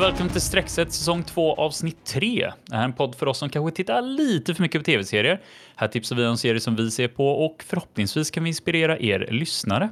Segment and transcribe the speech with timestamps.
[0.00, 2.52] och välkommen till Streckset säsong 2 avsnitt 3.
[2.66, 5.40] Det här är en podd för oss som kanske tittar lite för mycket på tv-serier.
[5.76, 9.28] Här tipsar vi om serier som vi ser på och förhoppningsvis kan vi inspirera er
[9.30, 9.90] lyssnare.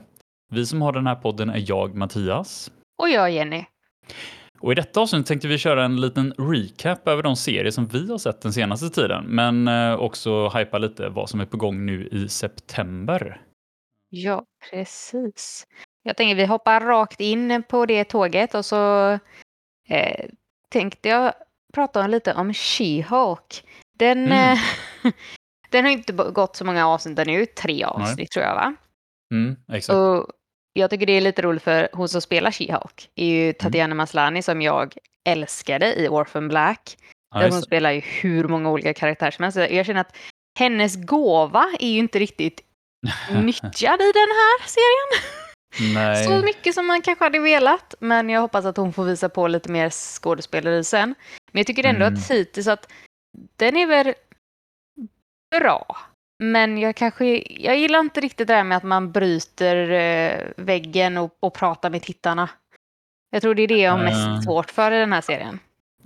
[0.51, 2.71] Vi som har den här podden är jag, Mattias.
[3.03, 3.65] Och jag, Jenny.
[4.61, 8.11] Och i detta avsnitt tänkte vi köra en liten recap över de serier som vi
[8.11, 11.87] har sett den senaste tiden, men eh, också hypa lite vad som är på gång
[11.87, 13.41] nu i september.
[14.11, 15.67] Ja, precis.
[16.03, 19.19] Jag tänker vi hoppar rakt in på det tåget och så
[19.89, 20.25] eh,
[20.73, 21.33] tänkte jag
[21.75, 23.63] prata lite om She-Hulk.
[23.99, 24.53] Den, Mm.
[24.53, 24.59] eh,
[25.71, 28.75] den har inte gått så många avsnitt nu, tre avsnitt tror jag va?
[29.35, 29.97] Mm, exakt.
[29.97, 30.27] Och
[30.73, 33.35] jag tycker det är lite roligt för hon som spelar She-Hulk är Mm.
[33.47, 34.95] ju Tatiana Maslany som jag
[35.29, 36.97] älskade i Orphan Black.
[37.35, 39.59] Där hon spelar ju hur många olika karaktärer som helst.
[39.59, 40.17] Jag känner att
[40.59, 42.61] hennes gåva är ju inte riktigt
[43.33, 45.38] nyttjad i den här serien.
[45.95, 46.25] Nej.
[46.25, 47.95] Så mycket som man kanske hade velat.
[48.01, 51.15] Men jag hoppas att hon får visa på lite mer skådespeleri sen.
[51.53, 52.15] Men jag tycker ändå Mm.
[52.19, 52.93] att hittills att
[53.57, 54.15] den är väl
[55.59, 55.97] bra.
[56.43, 57.27] Men jag kanske,
[57.63, 61.91] jag gillar inte riktigt det där med att man bryter eh, väggen och, och pratar
[61.91, 62.49] med tittarna.
[63.31, 64.41] Jag tror det är det jag har mest Eh.
[64.41, 65.59] svårt för i den här serien.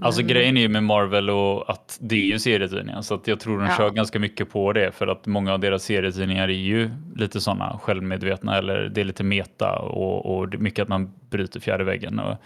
[0.03, 3.27] Alltså Men- grejen är ju med Marvel och att det är ju serietidningar så att
[3.28, 3.77] jag tror de Ja.
[3.77, 7.78] kör ganska mycket på det för att många av deras serietidningar är ju lite sådana
[7.83, 12.19] självmedvetna eller det är lite meta och, och mycket att man bryter fjärde väggen.
[12.19, 12.36] Och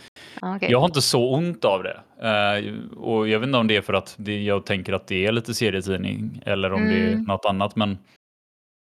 [0.40, 0.70] Ja, okej.
[0.70, 2.64] Jag har inte så ont av det Eh,
[2.96, 5.32] och jag vet inte om det är för att det, jag tänker att det är
[5.32, 7.22] lite serietidning eller om det är Mm.
[7.24, 7.98] något annat men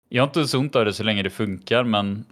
[0.10, 2.26] jag har inte så ont av det så länge det funkar men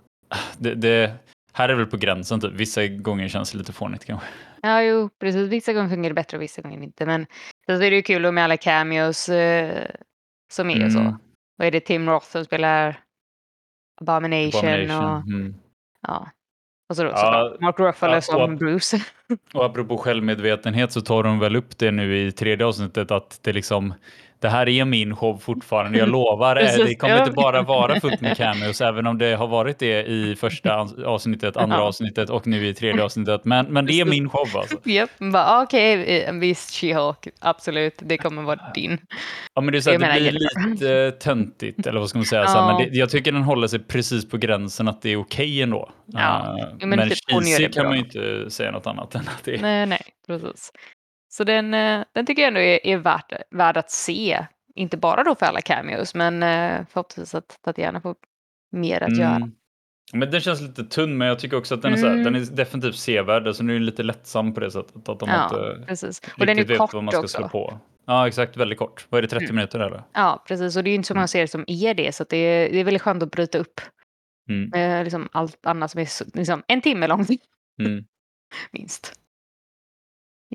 [0.58, 1.12] det, det
[1.54, 2.52] här är väl på gränsen typ.
[2.54, 4.28] Vissa gånger känns det lite fånigt kanske.
[4.66, 5.50] Ja, jo, precis.
[5.50, 7.06] Vissa gånger fungerar det bättre och vissa gånger inte.
[7.06, 7.26] Men
[7.66, 9.88] sen så är det ju kul med alla cameos eh,
[10.52, 11.00] som är och så.
[11.00, 11.14] Mm.
[11.58, 13.00] Vad är det Tim Roth som spelar
[14.02, 15.06] Abomination, Abomination.
[15.06, 15.56] och Mm.
[16.08, 16.30] ja.
[16.90, 18.98] Och så då, Ja, Mark Ruffalo ja, som och- Bruce.
[19.54, 23.54] Och apropå självmedvetenhet så tar de väl upp det nu i tredje avsnittet att det
[23.54, 23.94] liksom
[24.44, 26.56] det här är min show fortfarande, jag lovar.
[26.62, 27.20] eh, Precis, det kommer ja.
[27.24, 31.58] inte bara vara fullt med cameos, även om det har varit det i första avsnittet,
[31.58, 31.84] andra Ja.
[31.84, 33.46] avsnittet och nu i tredje avsnittet.
[33.46, 34.78] Men, men det är min show alltså.
[34.90, 38.98] Japp, ah, okej, eh, visst She-Hulk, absolut, det kommer vara din.
[39.56, 42.48] Ja, men det, är så det blir lite töntigt, eller vad ska man säga.
[42.48, 42.78] Så Ja.
[42.80, 45.90] men det, jag tycker den håller sig precis på gränsen att det är okej ändå.
[46.06, 46.58] Ja.
[46.60, 49.22] Eh, Jo, men men typ cheesy det kan man ju inte säga något annat än
[49.22, 49.62] att det är.
[49.62, 50.72] Nej, nej, precis.
[51.34, 54.46] Så den, eh, den tycker jag ändå är, är värt, värd att se.
[54.76, 58.16] Inte bara då för alla cameos, men eh, förhoppningsvis att Tatiana får
[58.72, 59.36] mer att göra.
[59.36, 59.52] Mm.
[60.14, 62.24] Men den känns lite tunn, men jag tycker också att den är, så här, Mm.
[62.24, 63.48] den är definitivt sevärd.
[63.48, 66.22] Alltså, den är lite lättsam på det sättet att de Ja, inte precis.
[66.40, 67.38] Och den är vet kort vad man ska också.
[67.38, 67.80] slå på.
[68.06, 68.58] Ja, exakt.
[68.58, 69.06] Väldigt kort.
[69.10, 69.56] Vad är det, 30 Mm.
[69.56, 70.04] minuter eller?
[70.14, 70.78] Ja, precis.
[70.78, 72.78] Och det är ju inte så många serier som är det, så det, är, det
[72.80, 73.82] är väldigt skönt att bryta upp
[74.50, 74.74] Mm.
[74.74, 77.30] eh, liksom allt annat som är liksom, en timme långt,
[77.80, 78.04] Mm.
[78.72, 79.14] minst.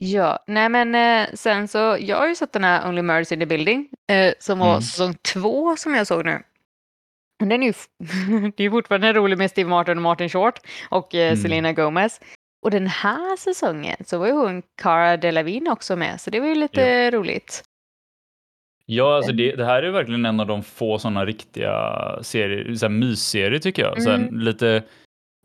[0.00, 3.40] Ja, nej men eh, sen så, jag har ju sett den här Only Murders in
[3.40, 4.80] the Building, eh, som var Mm.
[4.82, 6.42] säsong två som jag såg nu.
[7.38, 7.72] Den är ju
[8.56, 11.36] det är ju fortfarande rolig med Steve Martin och Martin Short och eh, Mm.
[11.42, 12.20] Selena Gomez.
[12.62, 16.46] Och den här säsongen så var ju hon Cara Delevingne också med, så det var
[16.48, 17.64] ju lite roligt.
[18.86, 21.72] Ja, alltså det, det här är verkligen en av de få sådana riktiga
[22.22, 24.02] serier, så här mysserier tycker jag.
[24.02, 24.38] Så Mm.
[24.40, 24.82] lite,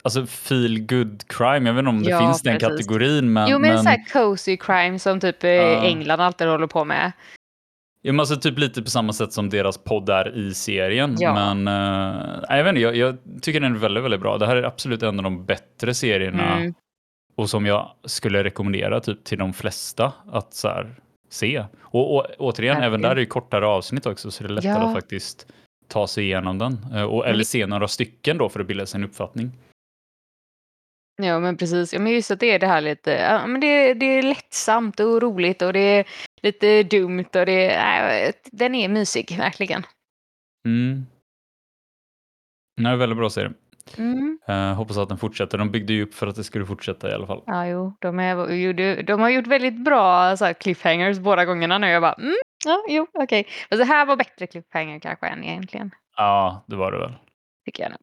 [0.04, 2.70] alltså feel good crime, jag vet inte om det Ja, finns den precis.
[2.88, 5.50] kategorin, men, jo men, men så här cozy crime som typ Ja.
[5.84, 7.12] England alltid håller på med.
[8.02, 11.16] Ja, men alltså typ lite på samma sätt som deras podd är i serien.
[11.20, 11.34] Ja.
[11.54, 14.38] Men uh, jag vet inte, jag, jag tycker den är väldigt, väldigt bra.
[14.38, 16.74] Det här är absolut en av de bättre serierna Mm.
[17.36, 20.96] och som jag skulle rekommendera typ till de flesta att så här,
[21.30, 21.66] se.
[21.82, 23.02] Och, och återigen, även Verkligen.
[23.02, 24.88] där är det kortare avsnitt också så det är lättare Ja.
[24.88, 25.48] att faktiskt
[25.88, 26.86] ta sig igenom den.
[26.96, 29.52] Eh, och, eller det- se några stycken då för att bilda sig en uppfattning.
[31.16, 33.94] Ja men precis, ja, men just att det är det här lite, ja, men det,
[33.94, 36.06] det är lättsamt och roligt och det är
[36.42, 39.84] lite dumt och det är, äh, den är mysig verkligen.
[40.66, 41.06] Mm.
[42.82, 43.54] Det är väldigt bra serie.
[43.98, 44.40] Mm.
[44.48, 45.58] Eh, hoppas att den fortsätter.
[45.58, 47.44] De byggde ju upp för att det skulle fortsätta i alla fall.
[47.46, 51.88] Ja jo, de, är, de har gjort väldigt bra så här, cliffhangers båda gångerna nu.
[51.90, 52.34] Jag bara, mm,
[52.66, 53.48] ja jo okej.
[53.70, 57.14] Men det här var bättre cliffhanger kanske än egentligen, Ja, det var det väl.
[57.66, 58.00] tycker jag nog.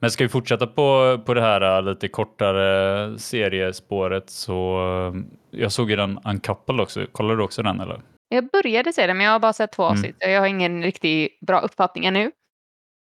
[0.00, 4.78] Men ska vi fortsätta på, på det här äh, lite kortare seriespåret så
[5.14, 5.20] äh,
[5.60, 7.06] jag såg ju den Uncoupled också.
[7.12, 8.00] Kollar du också den eller?
[8.28, 9.92] Jag började se den men jag har bara sett två Mm.
[9.92, 10.16] avsnitt.
[10.18, 12.30] Jag har ingen riktigt bra uppfattning ännu.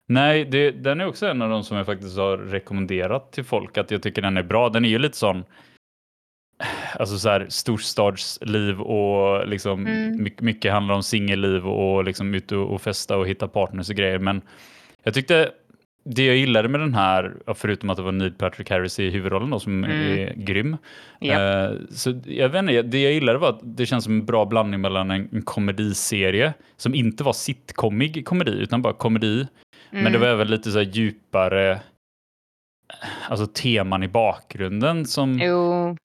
[0.09, 3.79] Nej, det, den är också en av de som jag faktiskt har rekommenderat till folk
[3.79, 4.69] att jag tycker den är bra.
[4.69, 5.45] Den är ju lite sån
[6.99, 10.23] alltså så här storstadsliv och liksom Mm.
[10.23, 13.97] mycket, mycket handlar om singelliv och liksom ute och, och festa och hitta partners och
[13.97, 14.19] grejer.
[14.19, 14.43] Men
[15.03, 15.51] jag tyckte
[16.15, 19.51] det jag gillade med den här, förutom att det var Neil Patrick Harris i huvudrollen
[19.51, 20.19] då, som Mm.
[20.19, 20.77] är grym.
[21.21, 21.71] Japp.
[21.71, 24.45] Eh, så jag vet inte, det jag gillade var att det känns som en bra
[24.45, 29.47] blandning mellan en, en komediserie som inte var sitcomig komedi utan bara komedi.
[29.91, 30.21] Men det Mm.
[30.21, 31.81] var även lite så djupare
[33.29, 35.39] alltså teman i bakgrunden som...
[35.43, 35.97] Jo,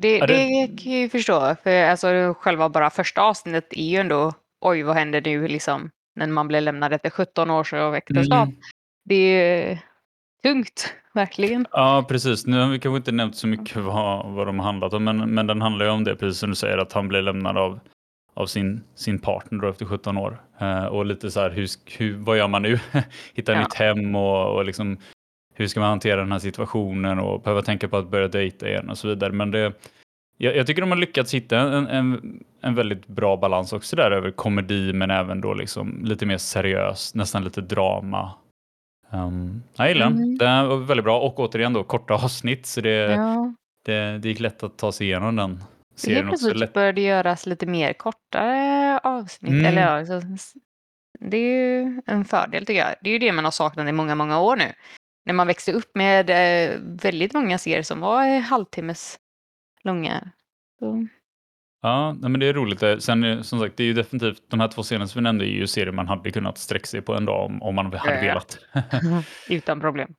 [0.00, 0.26] det, det...
[0.26, 1.56] det- kan jag ju förstå.
[1.62, 4.32] För alltså, själva bara första avsnittet är ju ändå
[4.64, 8.48] oj, vad händer nu liksom när man blir lämnad efter 17 års av äktenskap.
[8.48, 8.56] Mm.
[9.04, 9.78] Det är
[10.42, 11.66] tungt, verkligen.
[11.72, 12.46] Ja, precis.
[12.46, 15.34] Nu har vi kanske inte nämnt så mycket vad, vad de har handlat om, men,
[15.34, 17.80] men den handlar ju om det, precis som du säger, att han blir lämnad av,
[18.34, 20.42] av sin, sin partner då efter 17 år.
[20.60, 21.68] Eh, och lite så här, hur,
[21.98, 22.78] hur, vad gör man nu?
[23.34, 23.60] Hitta Ja.
[23.60, 24.98] nytt hem och, och liksom,
[25.54, 28.90] hur ska man hantera den här situationen och behöva tänka på att börja dejta igen
[28.90, 29.32] och så vidare.
[29.32, 29.72] Men det,
[30.38, 34.10] jag, jag tycker de har lyckats hitta en, en, en väldigt bra balans också där
[34.10, 38.32] över komedi men även då liksom lite mer seriös, nästan lite drama.
[39.14, 40.16] Um, jag gillar den.
[40.18, 40.38] Mm.
[40.38, 43.54] Den var väldigt bra och återigen då korta avsnitt så det, Ja.
[43.84, 45.64] det, det gick lätt att ta sig igenom den Helt
[45.94, 46.28] serien också.
[46.44, 46.72] plötsligt Lätt.
[46.72, 49.52] började det göras lite mer kortare avsnitt.
[49.52, 49.66] Mm.
[49.66, 50.20] Eller, alltså,
[51.20, 52.94] det är ju en fördel tycker jag.
[53.02, 54.72] Det är ju det man har saknat i många, många år nu.
[55.26, 59.18] När man växte upp med eh, väldigt många serier som var halvtimmes
[59.82, 60.30] långa.
[60.78, 61.06] Så,
[61.84, 62.80] Ja, men det är roligt.
[62.80, 63.00] det.
[63.00, 65.48] Sen eh, som sagt, det är ju definitivt de här två senaste vi nämnde är
[65.50, 68.14] ju serier man hade kunnat sträcka sig på en dag om, om man hade Ja,
[68.14, 68.20] ja.
[68.20, 68.58] velat.
[69.48, 70.14] utan problem.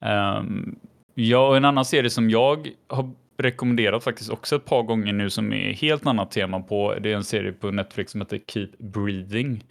[0.00, 0.78] Ehm,
[1.14, 5.30] ja, och en annan serie som jag har rekommenderat faktiskt också ett par gånger nu
[5.30, 8.68] som är helt annat tema på, det är en serie på Netflix som heter Keep
[8.78, 9.64] Breathing.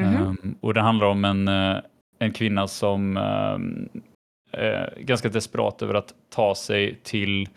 [0.00, 0.14] Mhm.
[0.16, 1.76] Ehm, och det handlar om en, eh,
[2.18, 3.88] en kvinna som ehm,
[4.52, 7.48] är ganska desperat över att ta sig till,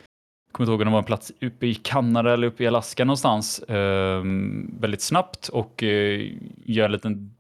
[0.51, 3.06] kommer inte ihåg om det var en plats uppe i Kanada eller uppe i Alaska
[3.06, 6.31] någonstans, ehm, väldigt snabbt och uh,
[6.66, 7.36] gör en liten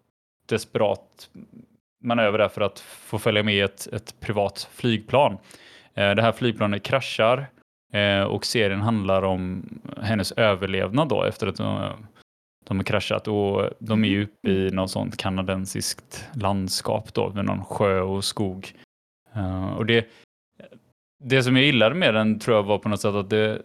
[0.49, 1.29] desperat
[2.03, 5.37] manöver där för att få följa med ett, ett privat flygplan.
[5.93, 7.47] Eh, det här flygplanet kraschar
[7.93, 9.69] eh, och serien handlar om
[10.01, 11.91] hennes överlevnad då efter att de,
[12.65, 17.45] de har kraschat och de är ju uppe i något sånt kanadensiskt landskap då med
[17.45, 18.73] någon sjö och skog.
[19.35, 20.07] Eh, och det,
[21.23, 23.61] det som jag gillade med den tror jag var på något sätt att det,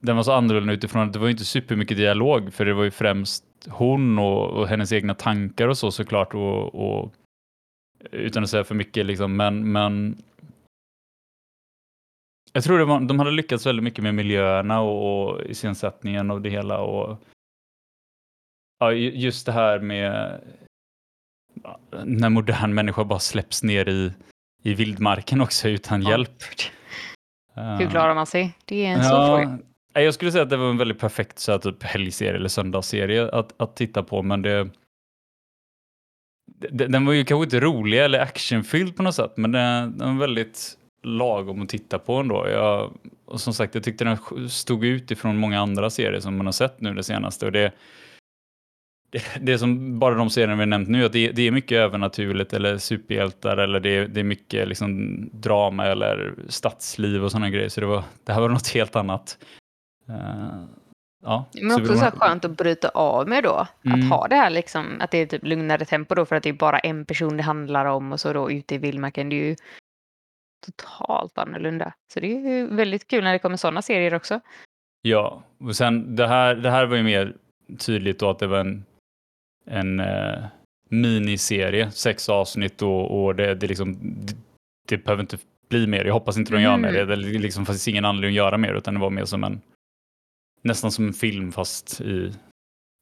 [0.00, 2.84] den var så annorlunda utifrån att det var ju inte supermycket dialog för det var
[2.84, 7.14] ju främst hon och, och hennes egna tankar och så såklart och, och
[8.10, 10.22] utan att säga för mycket liksom men, men
[12.52, 16.42] jag tror det var, de hade lyckats väldigt mycket med miljöerna och, och iscensättningen och
[16.42, 17.18] det hela och
[18.78, 20.40] ja, just det här med
[22.04, 24.12] när modern människa bara släpps ner i,
[24.64, 26.10] i vildmarken också utan Ja.
[26.10, 26.42] hjälp.
[27.78, 28.52] Hur klarar man sig?
[28.64, 29.58] Det är en svår Ja, fråga.
[29.94, 32.48] nej, jag skulle säga att det var en väldigt perfekt så här, typ helgserie eller
[32.48, 34.68] söndagsserie att, att titta på, men det
[36.70, 40.16] den, den var ju kanske inte rolig eller actionfylld på något sätt, men den, den
[40.18, 42.48] var väldigt lagom att titta på ändå.
[42.48, 42.92] Jag,
[43.26, 46.52] och som sagt, jag tyckte den stod ut ifrån många andra serier som man har
[46.52, 47.46] sett nu det senaste.
[47.46, 47.72] Och det,
[49.40, 52.78] det, som bara de serierna vi nämnt nu, att det, det är mycket övernaturligt eller
[52.78, 57.68] superhjältar eller det, det är mycket liksom drama eller stadsliv och sådana grejer.
[57.68, 59.38] Så det, var, det här var något helt annat.
[60.08, 60.64] Eh,
[61.22, 63.66] ja, Men så också så här skönt att bryta av med då.
[63.84, 64.00] Mm.
[64.00, 66.48] Att ha det här liksom, att det är typ lugnare tempo då för att det
[66.48, 69.28] är bara en person det handlar om och så då ute i vildmarken.
[69.28, 69.56] Det är ju
[70.66, 71.92] totalt annorlunda.
[72.12, 74.40] Så det är ju väldigt kul när det kommer sådana serier också.
[75.02, 77.34] Ja, och sen det här, det här var ju mer
[77.78, 78.84] tydligt då att det var en,
[79.64, 80.44] en eh,
[80.88, 84.36] miniserie, sex avsnitt och, och det, det liksom, det,
[84.88, 86.04] det behöver inte bli mer.
[86.04, 86.94] Jag hoppas inte de gör mer.
[86.94, 87.08] Mm.
[87.08, 89.60] Det, det liksom fanns ingen anledning att göra mer utan det var mer som en,
[90.62, 92.32] nästan som en film fast i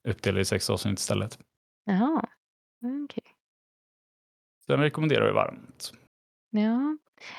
[0.09, 1.39] uppdelad i sex avsnitt istället.
[1.85, 2.29] Jaha,
[3.05, 3.25] okej.
[4.67, 5.93] Så den rekommenderar vi varmt.
[6.51, 6.97] Ja.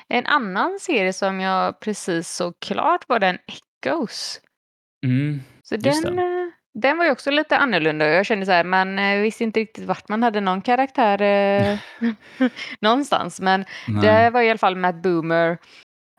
[0.08, 4.40] En annan serie som jag precis såg klart var den Echoes.
[5.06, 5.40] Mm.
[5.62, 6.02] Så den,
[6.74, 8.08] den var ju också lite annorlunda.
[8.08, 11.78] Jag kände så här, man eh, visste inte riktigt vart man hade någon karaktär eh,
[12.80, 13.40] någonstans.
[13.40, 13.64] Men
[14.02, 15.58] det var i alla fall Matt Boomer.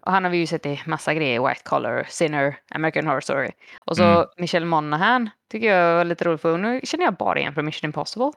[0.01, 1.47] Och han har vi ju sett i massa grejer.
[1.47, 3.51] White Collar, Sinner, American Horror Story.
[3.85, 4.25] Och så Mm.
[4.37, 7.87] Michelle Monaghan tycker jag var lite roligt för nu känner jag bara igen från Mission
[7.87, 8.31] Impossible.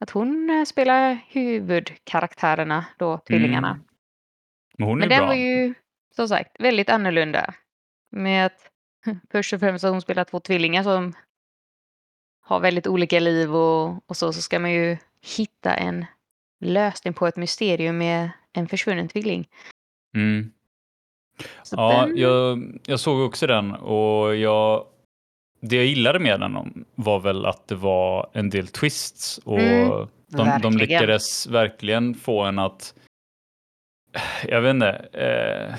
[0.00, 3.68] Att hon eh, spelar huvudkaraktärerna då, tvillingarna.
[3.70, 3.82] Mm.
[4.78, 5.26] Men hon är Men den bra.
[5.26, 5.74] var ju
[6.16, 7.54] som sagt väldigt annorlunda.
[8.10, 8.70] Med att
[9.32, 11.12] först och främst att hon spelar två tvillingar som
[12.42, 14.96] har väldigt olika liv och, och så, så ska man ju
[15.36, 16.04] hitta en
[16.60, 19.48] lösning på ett mysterium med en försvunnen tvilling.
[20.14, 20.52] Mm.
[21.70, 24.86] Ja, den, jag, jag såg också den och jag
[25.60, 29.60] det jag gillade med den om var väl att det var en del twists och
[29.60, 30.08] Mm,
[30.60, 32.94] de, de lyckades verkligen få en att,
[34.48, 35.74] jag vet inte, eh,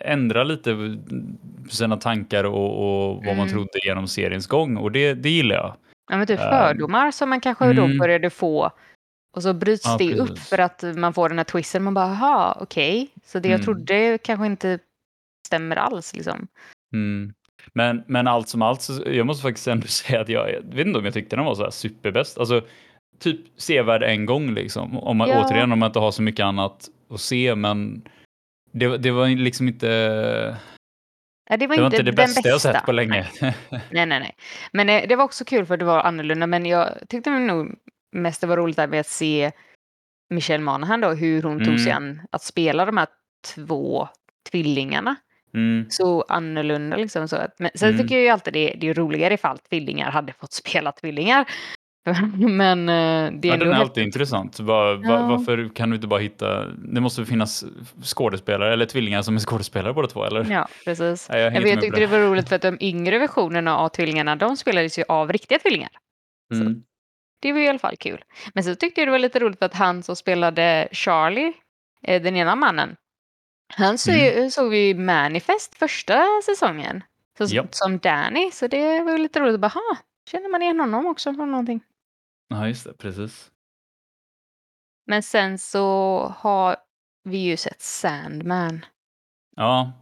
[0.00, 0.98] ändra lite
[1.70, 3.48] sina tankar och, och vad man Mm.
[3.48, 5.76] trodde genom seriens gång och det, det gillar jag.
[6.10, 7.98] Ja, men typ Ehm, fördomar som man kanske då mm.
[7.98, 8.70] började få.
[9.36, 10.48] Och så bryts Ja, det upp precis.
[10.48, 11.82] för att man får den här twisten.
[11.82, 13.08] Man bara, aha, okej.
[13.24, 13.64] Så det jag Mm.
[13.64, 14.78] trodde kanske inte
[15.46, 16.46] stämmer alls liksom.
[16.92, 17.32] Mm.
[17.72, 20.86] Men, men allt som allt, så, jag måste faktiskt ändå säga att jag, jag vet
[20.86, 22.38] inte om jag tyckte den var så här superbäst.
[22.38, 22.60] Alltså,
[23.18, 24.98] typ sevärd en gång liksom.
[24.98, 25.44] Om man, Ja.
[25.44, 28.02] Återigen om man inte har så mycket annat att se, men
[28.78, 29.86] det, det var liksom inte,
[31.50, 32.72] Nej, det var det var inte, inte det den bästa jag bästa.
[32.72, 33.26] sett på länge.
[33.40, 33.54] Nej,
[33.90, 34.34] nej, nej.
[34.72, 36.46] Men eh, det var också kul för det var annorlunda.
[36.46, 37.74] Men jag tyckte nog
[38.12, 39.52] mest det var roligt där med att se
[40.30, 42.02] Michelle Monaghan då, hur hon tog sig Mm.
[42.10, 43.06] an att spela de här
[43.54, 44.08] två
[44.50, 45.16] tvillingarna.
[45.54, 45.86] Mm.
[45.90, 47.28] Så annorlunda liksom.
[47.28, 48.00] Så att, men, sen Mm.
[48.02, 51.44] tycker jag ju alltid det, det är roligare ifall tvillingar hade fått spela tvillingar.
[52.38, 54.60] men eh, det är Ja, den är alltid intressant.
[54.60, 55.26] Var, va, Ja.
[55.26, 57.64] Varför kan du inte bara hitta, det måste finnas
[58.04, 60.50] skådespelare eller tvillingar som är skådespelare båda två eller?
[60.50, 61.28] Ja, precis.
[61.30, 62.18] Nej, jag Jag, vet, jag tyckte det det.
[62.18, 65.90] var roligt för att de yngre versionerna av tvillingarna, de spelades ju av riktiga tvillingar.
[66.54, 66.82] Mm.
[67.42, 68.24] Det var i alla fall kul.
[68.54, 71.52] Men så tyckte jag det var lite roligt för att han som spelade Charlie,
[72.02, 72.96] eh, den ena mannen,
[73.76, 74.50] han så, Mm.
[74.50, 77.02] såg vi Manifest första säsongen.
[77.38, 77.64] Så, Ja.
[77.70, 79.96] Som Danny, så det var lite roligt att bara, ha,
[80.30, 81.80] känner man igen honom också från någonting?
[82.48, 83.50] Ja, just det, precis.
[85.06, 86.76] Men sen så har
[87.24, 88.84] vi ju sett Sandman.
[89.56, 89.92] Ja,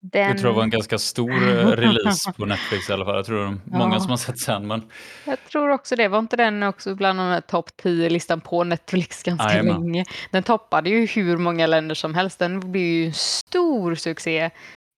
[0.00, 0.32] Den...
[0.32, 3.16] Det tror jag var en ganska stor eh, release på Netflix i alla fall.
[3.16, 4.90] Jag tror det är många som har sett sen, men
[5.24, 6.08] Jag tror också det.
[6.08, 9.82] Var inte den också bland de topp 10-listan på Netflix ganska Jajamän.
[9.82, 10.04] länge?
[10.30, 12.38] Den toppade ju hur många länder som helst.
[12.38, 14.50] Den blev ju en stor succé.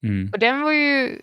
[0.06, 0.30] mm.
[0.32, 1.20] Och den var ju,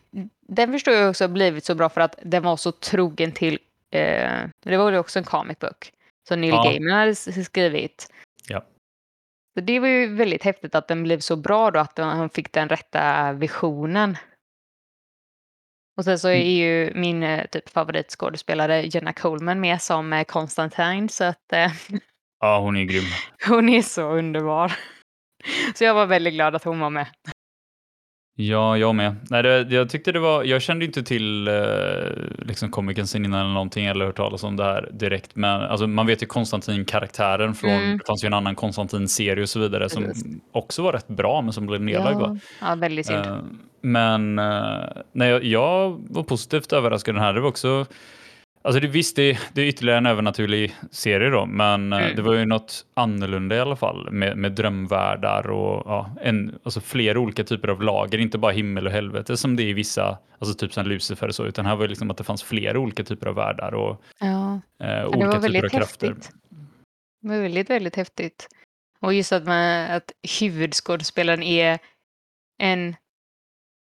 [0.47, 3.59] den förstår jag också har blivit så bra för att den var så trogen till,
[3.91, 5.91] eh, det var ju också en comic book
[6.27, 6.63] som Neil Ja.
[6.63, 8.13] Gaiman hade skrivit.
[8.47, 8.65] Ja.
[9.53, 12.51] Så det var ju väldigt häftigt att den blev så bra då, att han fick
[12.51, 14.17] den rätta visionen.
[15.97, 16.47] Och sen så är Mm.
[16.47, 21.71] ju min eh, typ favoritskådespelare Jenna Coleman med som eh, Constantine, så att eh,
[22.39, 23.03] ja, hon är grym.
[23.47, 24.73] hon är så underbar.
[25.75, 27.07] Så jag var väldigt glad att hon var med.
[28.35, 29.15] Ja, jag med.
[29.29, 31.53] Nej, det, jag tyckte det var, jag kände inte till eh,
[32.37, 35.87] liksom komikern sen innan eller någonting eller hört talas om det här direkt, men alltså,
[35.87, 37.97] man vet ju Konstantin-karaktären från, Mm.
[37.97, 40.25] det fanns ju en annan Konstantin-serie och så vidare som Precis.
[40.51, 42.21] också var rätt bra men som blev nedlagd.
[42.21, 43.25] Ja, ja, väldigt synd.
[43.25, 43.37] Eh,
[43.81, 47.33] Men uh, nej, jag, jag var positivt överraskad den här.
[47.33, 47.85] Det var också,
[48.61, 52.15] alltså det, visst det, det är ytterligare en övernaturlig serie då, men eh, Mm.
[52.15, 56.81] det var ju något annorlunda i alla fall med, med drömvärldar och ja, en, alltså
[56.81, 60.17] flera olika typer av lager, inte bara himmel och helvete som det är i vissa,
[60.39, 62.79] alltså typ som Lucifer och så, utan här var det liksom att det fanns flera
[62.79, 64.61] olika typer av världar och Ja.
[64.83, 66.07] eh, olika typer av krafter.
[66.07, 66.31] häftigt.
[67.21, 68.47] Det var väldigt, väldigt häftigt.
[68.99, 71.79] Och just att, man, att huvudskådespelaren är
[72.57, 72.95] en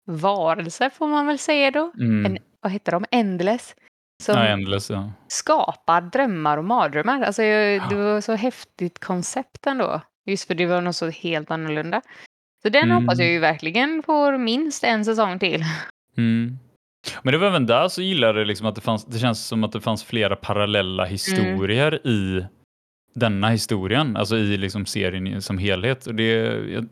[0.07, 1.91] varelse får man väl säga då.
[1.99, 2.25] Mm.
[2.25, 3.05] En, vad heter de?
[3.11, 3.75] Endless.
[4.23, 5.11] Som Ja, Endless, ja.
[5.27, 7.21] skapar drömmar och mardrömmar.
[7.21, 10.01] Alltså, jag, det var så häftigt koncept ändå.
[10.25, 12.01] Just för det var något så helt annorlunda.
[12.61, 12.97] Så den Mm.
[12.97, 15.63] hoppas jag ju verkligen får minst en säsong till.
[16.17, 16.57] Mm.
[17.23, 19.63] Men det var även där så gillade jag liksom att det fanns, det känns som
[19.63, 22.45] att det fanns flera parallella historier i
[23.15, 26.07] denna historien, alltså i liksom serien som helhet.
[26.07, 26.23] Och det,
[26.71, 26.87] jag,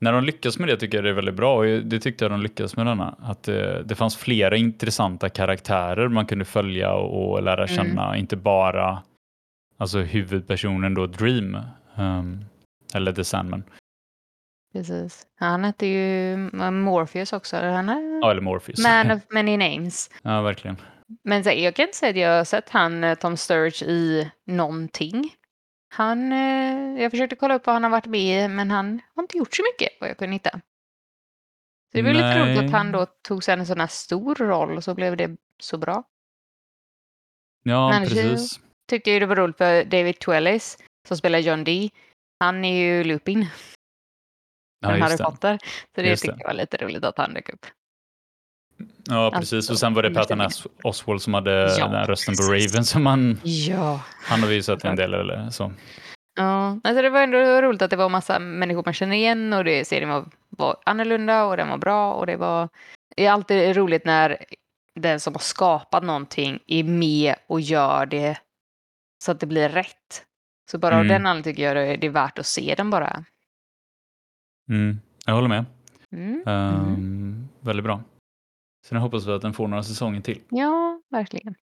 [0.00, 2.32] när de lyckas med det tycker jag det är väldigt bra och det tyckte jag
[2.32, 3.14] de lyckades med denna.
[3.22, 7.76] Att det, det fanns flera intressanta karaktärer man kunde följa och, och lära Mm.
[7.76, 9.02] känna, inte bara
[9.78, 11.58] alltså huvudpersonen då Dream,
[11.96, 12.44] ehm,
[12.94, 13.62] eller The Sandman,
[14.72, 15.26] Precis.
[15.38, 16.36] Han hette ju
[16.70, 17.56] Morpheus också.
[17.56, 18.82] Han är ja, eller Morpheus.
[18.82, 20.10] man of many names.
[20.22, 20.76] ja, verkligen.
[21.24, 25.30] Men jag kan inte säga att jag har sett han, eh, Tom Sturridge i någonting.
[25.92, 29.22] Han, eh, jag försökte kolla upp vad han har varit med i, men han har
[29.22, 30.50] inte gjort så mycket vad jag kunde hitta.
[30.50, 34.76] Så det var lite roligt att han då tog sig en sån här stor roll
[34.76, 36.04] och så blev det så bra.
[37.62, 38.60] Ja, Men precis.
[38.88, 40.78] Tyckte ju det var roligt för David Twellis
[41.08, 41.90] som spelar John Dee.
[42.40, 43.46] Han är ju Lupin
[44.80, 45.24] Ja, Harry det.
[45.24, 45.58] Potter.
[45.94, 46.40] Så det Just tyckte det.
[46.42, 47.66] jag var lite roligt att han dök upp.
[49.04, 49.70] Ja, precis.
[49.70, 52.42] Och sen var det Patton Os- Oswald som hade Ja, den rösten på.
[52.42, 54.00] Raven som man, Ja.
[54.22, 55.72] han har vi ju sett en del eller så.
[56.36, 59.64] Ja, alltså det var ändå roligt att det var massa människor man känner igen och
[59.64, 62.68] det, serien var, var annorlunda och den var bra och det var...
[63.16, 64.44] Det är alltid roligt när
[65.00, 68.38] den som har skapat någonting är med och gör det
[69.24, 70.24] så att det blir rätt.
[70.70, 71.08] Så bara av Mm.
[71.08, 73.24] den anledningen tycker jag det är, det är värt att se den bara.
[74.70, 75.00] Mm.
[75.26, 75.64] Jag håller med.
[76.12, 76.42] Mm.
[76.46, 78.00] Ehm, Väldigt bra.
[78.86, 80.40] Så nu hoppas vi att den får några säsonger till.
[80.50, 81.54] Ja, verkligen.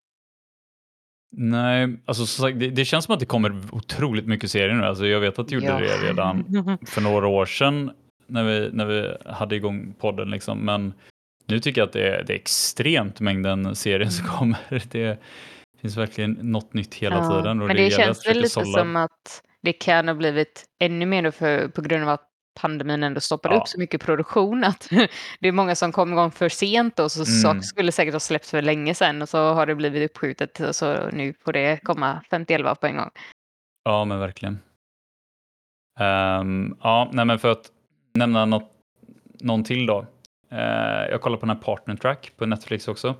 [1.32, 4.86] Nej, alltså som sagt, det, det känns som att det kommer otroligt mycket serier nu.
[4.86, 5.80] Alltså jag vet att det gjorde Ja.
[5.80, 6.44] det redan
[6.88, 7.92] för några år sedan
[8.28, 10.30] när vi, när vi hade igång podden.
[10.32, 10.60] Liksom.
[10.60, 10.94] Men
[11.46, 14.60] nu tycker jag att det är, det är extremt mängden serier som kommer.
[15.78, 17.16] Det finns verkligen något nytt hela.
[17.16, 17.58] Ja, tiden.
[17.58, 21.32] Men det, att känns väl lite sålla- som att det kan ha blivit ännu mer
[21.32, 22.27] för, på grund av att
[22.58, 23.62] pandemin ändå stoppade Ja.
[23.62, 24.64] upp så mycket produktion.
[24.64, 24.90] Att
[25.40, 27.42] det är många som kom igång för sent och så Mm.
[27.42, 30.76] saker skulle säkert ha släppts för länge sedan och så har det blivit uppskjutet och
[30.76, 33.10] så nu får det komma 50-11 på en gång.
[33.84, 34.60] Ja, men verkligen.
[36.00, 37.72] Ehm, ja, nej, men för att
[38.14, 38.72] nämna något,
[39.42, 40.06] någon till då.
[40.52, 43.16] Eh, jag kollar på den här Partner Track på Netflix också.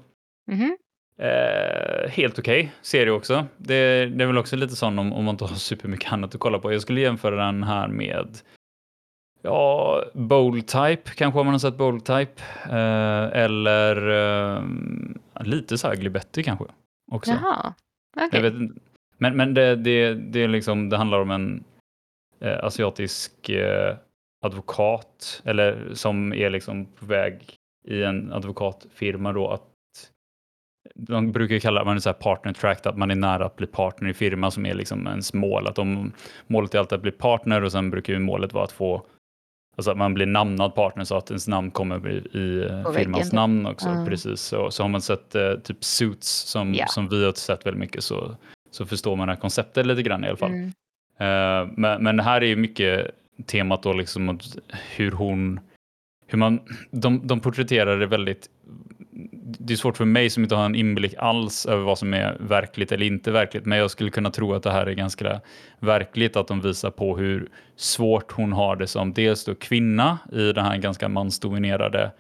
[0.52, 0.78] Mhm.
[1.22, 3.46] Eh, helt okej serie också.
[3.58, 6.40] Det, det är väl också lite sån om, om man inte har supermycket annat att
[6.42, 6.74] kolla på.
[6.74, 8.38] Jag skulle jämföra den här med
[9.48, 12.42] ja, Bold Type, kanske har man har sett Bold Type.
[12.70, 14.10] Eh, eller
[14.58, 14.64] eh,
[15.44, 16.66] lite så här Ugly Betty kanske
[17.12, 17.32] också.
[17.32, 17.74] Jaha,
[18.22, 18.48] okej.
[18.48, 18.74] Inte.
[19.18, 21.64] Men, men det, det, det, är liksom, det handlar om en
[22.40, 23.96] eh, asiatisk eh,
[24.46, 27.56] advokat, eller som är liksom på väg
[27.88, 29.64] i en advokatfirma då att
[30.96, 33.68] de brukar kalla man det så här partner track, att man är nära att bli
[33.68, 35.68] partner i firma som är liksom ens mål.
[35.68, 36.12] Att de,
[36.48, 39.06] målet är alltid att bli partner och sen brukar ju målet vara att få
[39.78, 42.22] Alltså att man blir namnad partner så att ens namn kommer i, i
[42.84, 43.34] På firmans väggen, typ.
[43.34, 43.90] namn också.
[43.90, 44.06] Ja.
[44.06, 44.42] Precis.
[44.42, 46.88] Så, så har man sett eh, typ Suits som, Ja.
[46.88, 48.36] som vi har sett väldigt mycket så,
[48.72, 50.52] så förstår man det här konceptet lite grann i alla fall.
[50.52, 50.68] Mm.
[51.20, 53.12] Eh, men, men det här är ju mycket
[53.46, 54.40] temat då liksom
[54.96, 55.60] hur hon,
[56.28, 56.60] hur man,
[56.92, 58.50] de, de porträtterar det väldigt,
[59.48, 62.38] det är svårt för mig som inte har en inblick alls över vad som är
[62.40, 65.42] verkligt eller inte verkligt, men jag skulle kunna tro att det här är ganska
[65.80, 70.54] verkligt, att de visar på hur svårt hon har det som dels då kvinna i
[70.54, 72.12] den här ganska mansdominerade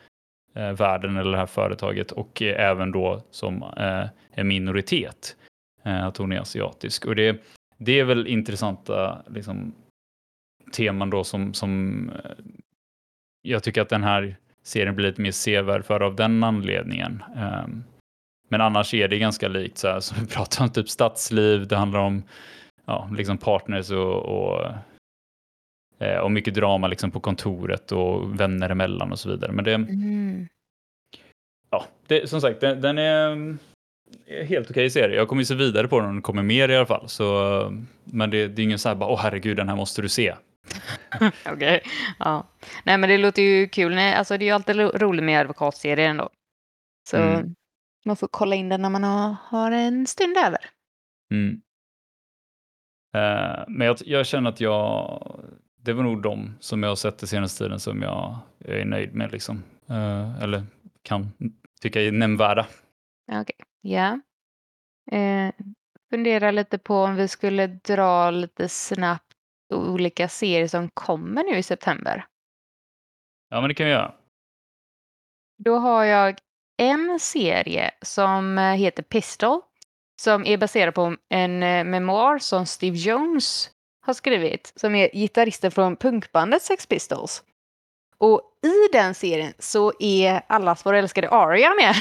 [0.55, 5.35] eh, världen eller det här företaget och eh, även då som eh, en minoritet,
[5.83, 7.05] eh, att hon är asiatisk.
[7.05, 7.41] Och det,
[7.77, 9.73] det är väl intressanta liksom,
[10.73, 12.31] teman då som, som eh,
[13.41, 17.23] jag tycker att den här serien blir lite mer sevärd för av den anledningen.
[17.37, 17.83] Ehm,
[18.49, 21.75] men annars är det ganska likt så här, som vi pratar om, typ stadsliv, det
[21.75, 22.23] handlar om
[22.85, 24.65] ja, liksom partners och, och,
[25.99, 29.51] eh, och mycket drama liksom på kontoret och vänner emellan och så vidare.
[29.51, 30.47] Men det, Mm.
[31.69, 33.57] ja, det, som sagt, den, den är
[34.45, 35.15] helt okej serie.
[35.15, 37.09] Jag kommer ju se vidare på den om det kommer mer i alla fall.
[37.09, 37.25] Så,
[38.03, 40.35] men det, det är ingen så här bara, åh herregud, den här måste du se.
[41.45, 41.81] Okej.
[42.19, 42.47] Ja.
[42.83, 43.95] Nej, men det låter ju kul.
[43.95, 46.29] Nej, alltså, det är ju alltid ro- roligt med advokatserier ändå.
[47.09, 47.55] Så Mm.
[48.05, 50.59] man får kolla in den när man har, har en stund över.
[51.31, 51.61] Mm.
[53.15, 55.39] Eh, men jag, jag känner att jag,
[55.81, 59.13] det var nog de som jag har sett den senaste tiden som jag är nöjd
[59.15, 59.63] med liksom.
[59.89, 60.63] Eh, eller
[61.01, 61.31] kan
[61.81, 62.67] tycka är nämnvärda.
[63.31, 63.55] Okej.
[63.81, 64.19] Ja.
[65.11, 65.51] Eh,
[66.09, 69.26] fundera lite på om vi skulle dra lite snabbt
[69.73, 72.25] olika serier som kommer nu i september.
[73.49, 74.13] Ja, men det kan vi göra.
[75.63, 76.39] Då har jag
[76.77, 79.61] en serie som eh, heter Pistol.
[80.21, 83.69] Som är baserad på en eh, memoar som Steve Jones
[84.05, 84.73] har skrivit.
[84.75, 87.43] Som är gitarristen från punkbandet Sex Pistols.
[88.17, 91.95] Och i den serien så är allas vår älskade Aria med.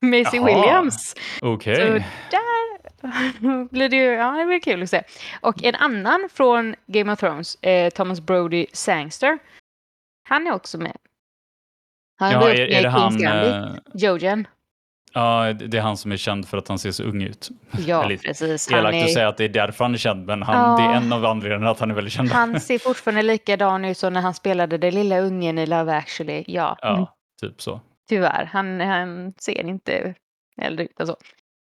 [0.10, 0.44] Maisie.
[0.44, 1.14] Williams.
[1.42, 1.76] Okej.
[1.76, 1.82] Så
[2.30, 2.57] där
[3.70, 5.02] blir det ju, ja det blir kul att se.
[5.40, 9.38] Och en annan från Game of Thrones, eh, Thomas Brody Sangster.
[10.28, 10.96] Han är också med.
[12.18, 13.18] Han Ja, är, är med det han...
[13.18, 13.52] Gambit.
[13.76, 14.46] eh, Jojen.
[15.12, 17.48] ja, det är han som är känd för att han ser så ung ut.
[17.86, 18.70] Ja, Eller precis.
[18.70, 20.76] Elakt att är, säga att det är därför han är känd, men han, Ja.
[20.86, 22.28] det är en av anledningarna att han är väldigt känd.
[22.30, 26.44] han ser fortfarande likadan ut som när han spelade den lilla ungen i Love actually.
[26.46, 27.80] Ja, Ja, typ så.
[28.08, 28.44] tyvärr.
[28.44, 30.14] Han, han ser inte
[30.60, 31.16] äldre ut än så.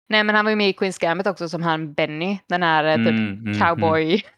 [0.10, 2.84] Nej, men han var ju med i Queen's Gambit också som han Benny, den här
[2.84, 3.60] eh, typ Mm, mm, mm.
[3.60, 4.22] cowboy.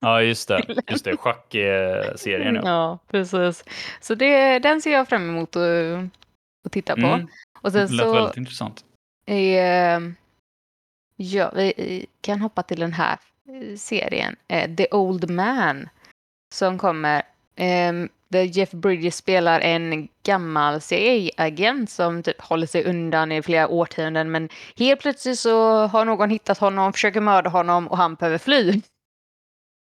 [0.00, 0.62] Ja, just det.
[0.88, 2.54] Just det, schackserien.
[2.54, 2.62] Ja.
[2.64, 3.64] Ja, precis.
[4.00, 5.62] Så det, den ser jag fram emot att,
[6.64, 7.06] att titta på.
[7.06, 7.26] Mm,
[7.60, 8.84] Och det sen lät så väldigt intressant.
[9.26, 10.00] eh,
[11.16, 15.88] ja, vi kan hoppa till den här eh, serien, eh, The Old Man,
[16.54, 17.22] som kommer.
[17.56, 17.92] Eh,
[18.30, 24.30] där Jeff Bridges spelar en gammal CIA-agent som typ håller sig undan i flera årtionden
[24.30, 28.82] men helt plötsligt så har någon hittat honom, försöker mörda honom och han behöver fly.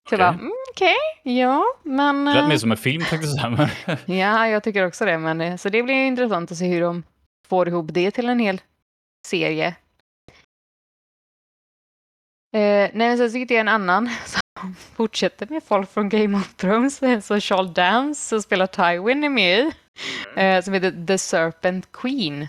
[0.10, 0.40] Så jag bara, Okej.
[0.40, 2.26] mm, okej, ja, men...
[2.26, 3.38] Det lät eh, mer som en film faktiskt.
[4.06, 5.18] Ja, jag tycker också det.
[5.18, 7.04] Men, eh, så det blir intressant att se hur de
[7.48, 8.62] får ihop det till en hel
[9.28, 9.68] serie.
[12.56, 14.10] Eh, nej, sen så hittade jag en annan
[14.96, 17.04] fortsätter med folk från Game of Thrones.
[17.04, 19.72] eh, Så Charles Dance som spelar Tywin är med i.
[20.36, 22.48] Eh, som heter The Serpent Queen.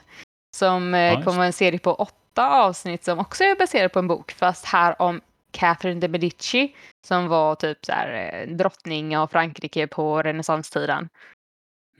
[0.56, 3.98] Som eh, Ja, kommer vara en serie på åtta avsnitt som också är baserad på
[3.98, 4.32] en bok.
[4.32, 5.20] Fast här om
[5.50, 6.74] Catherine de Medici
[7.06, 11.08] som var typ så här, eh, drottning av Frankrike på renässanstiden.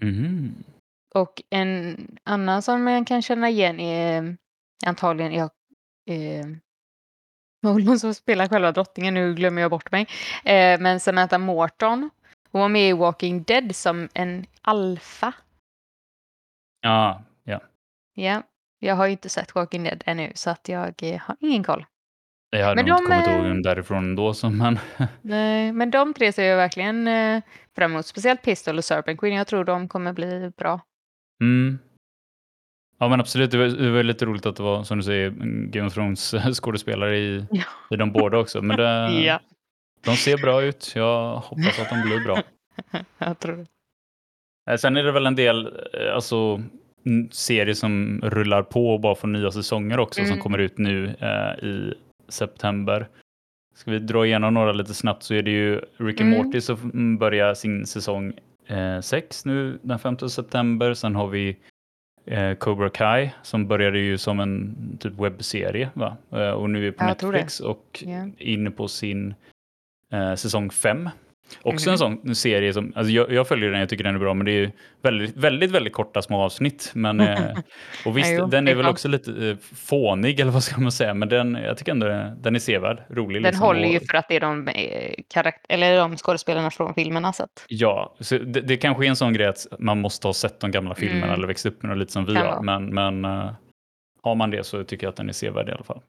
[0.00, 0.54] Mhm.
[1.14, 4.32] Och en annan som man kan känna igen är eh,
[4.86, 5.50] antagligen jag,
[6.10, 6.46] eh,
[7.60, 9.14] var hon som spelar själva drottningen?
[9.14, 10.06] Nu glömmer jag bort mig.
[10.44, 12.10] Eh, men Samantha Morton.
[12.52, 15.32] Hon var med i Walking Dead som en alfa.
[16.80, 17.60] Ja, ja.
[18.14, 18.42] Ja,
[18.78, 21.86] jag har ju inte sett Walking Dead ännu så att jag eh, har ingen koll.
[22.50, 24.78] Jag hade Men nog inte de, kommit eh, ihåg därifrån då, så, men
[25.22, 27.42] Nej, men de tre ser jag verkligen eh,
[27.76, 28.06] fram emot.
[28.06, 29.34] Speciellt Pistol och Serpent Queen.
[29.34, 30.80] Jag tror de kommer bli bra.
[31.40, 31.78] Mm.
[33.02, 35.30] Ja men absolut, det var, det var lite roligt att det var som du säger
[35.70, 37.62] Game of Thrones skådespelare i, Ja.
[37.90, 38.62] i de båda också.
[38.62, 39.40] Men det, Ja.
[40.04, 40.92] de ser bra ut.
[40.96, 42.42] Jag hoppas att de blir bra.
[43.18, 43.66] jag tror det.
[44.72, 46.62] Eh, Sen är det väl en del eh, alltså,
[47.30, 50.38] serier som rullar på och bara får nya säsonger också som Mm.
[50.42, 51.94] kommer ut nu eh, i
[52.28, 53.08] september.
[53.74, 56.46] Ska vi dra igenom några lite snabbt så är det ju Rick and Mm.
[56.46, 58.32] Morty som börjar sin säsong
[59.02, 60.94] 6 nu den 5 september.
[60.94, 61.56] Sen har vi
[62.30, 66.16] eh, Cobra Kai som började ju som en typ webbserie va?
[66.32, 68.26] Eh, och nu är på Jag Netflix och Ja.
[68.38, 69.34] inne på sin
[70.12, 71.08] eh, säsong 5.
[71.62, 71.92] Också Mhm.
[71.92, 74.46] en sån serie som, alltså jag, jag följer den, jag tycker den är bra, men
[74.46, 76.90] det är väldigt, väldigt, väldigt korta små avsnitt.
[76.94, 77.38] Men, eh,
[78.06, 81.14] och visst, jo, den är väl också lite eh, fånig, eller vad ska man säga,
[81.14, 83.42] men den, jag tycker ändå den, är sevärd, rolig.
[83.42, 86.70] Den liksom, håller ju och, för att det är de, eh, karakt- eller de skådespelarna
[86.70, 87.32] från filmerna.
[87.32, 90.32] Så att, Ja, så det, det kanske är en sån grej att man måste ha
[90.32, 91.34] sett de gamla filmerna Mm.
[91.34, 93.52] eller växt upp med dem lite som vi har, men, men eh,
[94.22, 96.00] har man det så tycker jag att den är sevärd i alla fall.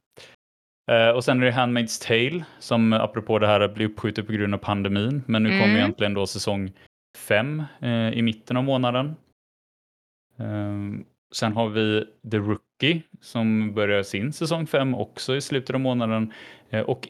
[0.91, 4.53] Eh, och sen är det Handmaid's Tale som apropå det här blir uppskjutet på grund
[4.53, 5.23] av pandemin.
[5.25, 5.77] Men nu kommer Mm.
[5.77, 6.71] egentligen då säsong
[7.17, 9.15] fem eh, i mitten av månaden.
[10.39, 11.03] Ehm,
[11.35, 16.33] sen har vi The Rookie som börjar sin säsong fem också i slutet av månaden.
[16.69, 17.07] Eh, och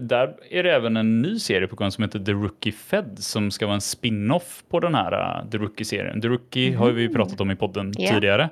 [0.00, 3.50] där är det även en ny serie på gång som heter The Rookie Fed som
[3.50, 6.20] ska vara en spin-off på den här The Rookie-serien.
[6.20, 8.14] The Rookie har vi ju pratat om i podden Ja.
[8.14, 8.50] tidigare.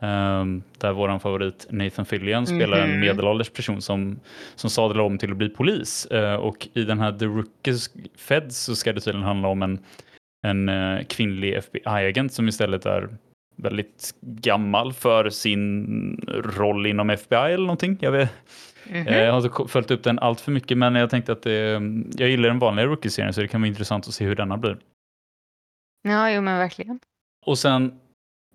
[0.00, 3.00] Um, där vår favorit Nathan Fillion spelar en Mhm.
[3.00, 4.20] medelålders person som,
[4.54, 6.06] som sadlar om till att bli polis.
[6.06, 7.74] Eh, och i den här The Rookie
[8.16, 9.78] Fed så ska det tydligen handla om en,
[10.46, 13.08] en eh, kvinnlig FBI-agent som istället är
[13.56, 15.84] väldigt gammal för sin
[16.56, 17.96] roll inom FBI eller någonting.
[18.00, 18.30] Jag, vet,
[18.90, 19.06] Mhm.
[19.06, 21.80] eh, jag har inte följt upp den allt för mycket men jag tänkte att det,
[22.18, 24.76] jag gillar den vanliga Rookie-serien så det kan vara intressant att se hur denna blir.
[26.08, 27.00] Ja, jo men verkligen.
[27.46, 27.98] Och sen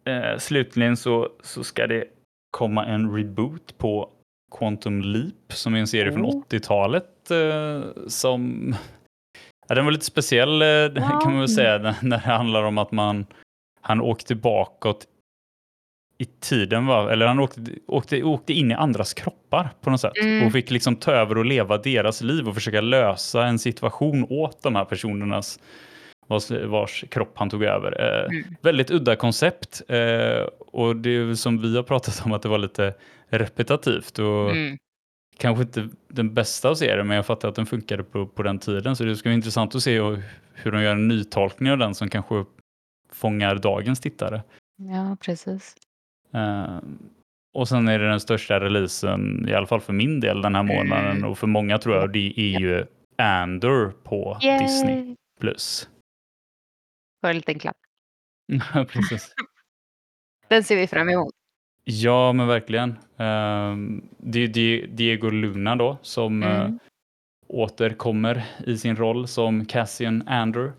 [0.05, 2.05] eh, slutligen så, så ska det
[2.51, 4.09] komma en reboot på
[4.57, 6.43] Quantum Leap som är en serie från Oh.
[6.49, 8.75] 80-talet eh, som
[9.67, 10.91] ja, den var lite speciell eh, Ja.
[11.23, 13.25] kan man väl säga när när det handlar om att man
[13.81, 15.07] han åkte bakåt
[16.17, 17.11] i tiden, va?
[17.11, 20.45] eller han åkte, åkte, åkte in i andras kroppar på något sätt Mm.
[20.47, 24.63] och fick liksom ta över och leva deras liv och försöka lösa en situation åt
[24.63, 25.59] de här personernas
[26.67, 28.01] vars, kropp han tog över.
[28.01, 28.43] Eh, Mm.
[28.61, 32.57] Väldigt udda koncept eh, och det är som vi har pratat om att det var
[32.57, 32.93] lite
[33.29, 34.77] repetitivt och Mm.
[35.37, 38.59] kanske inte den bästa av serien men jag fattar att den funkade på, på den
[38.59, 40.01] tiden så det ska bli intressant att se
[40.53, 42.45] hur, de gör en nytolkning av den som kanske
[43.11, 44.41] fångar dagens tittare.
[44.77, 45.75] Ja, precis.
[46.33, 46.77] Eh,
[47.55, 50.63] och sen är det den största releasen, i alla fall för min del, den här
[50.63, 51.29] månaden Mm.
[51.29, 52.85] och för många tror jag det är ju
[53.17, 54.95] Andor på Disney+.
[55.05, 55.15] Yay!
[55.39, 55.89] Plus.
[57.23, 57.77] Får en liten klapp.
[58.45, 59.33] Ja, Precis.
[60.47, 61.33] Den ser vi fram emot.
[61.83, 62.95] Ja, men verkligen.
[63.17, 64.47] Ehm, det är
[64.87, 66.79] Diego Luna då som eh, Mm.
[67.47, 70.73] återkommer i sin roll som Cassian Andor.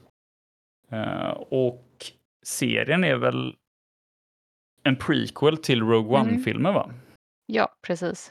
[0.90, 1.86] Eh, och
[2.42, 3.56] serien är väl
[4.82, 6.34] en prequel till Rogue Mm.
[6.34, 6.90] One-filmen va?
[7.46, 8.30] Ja, precis.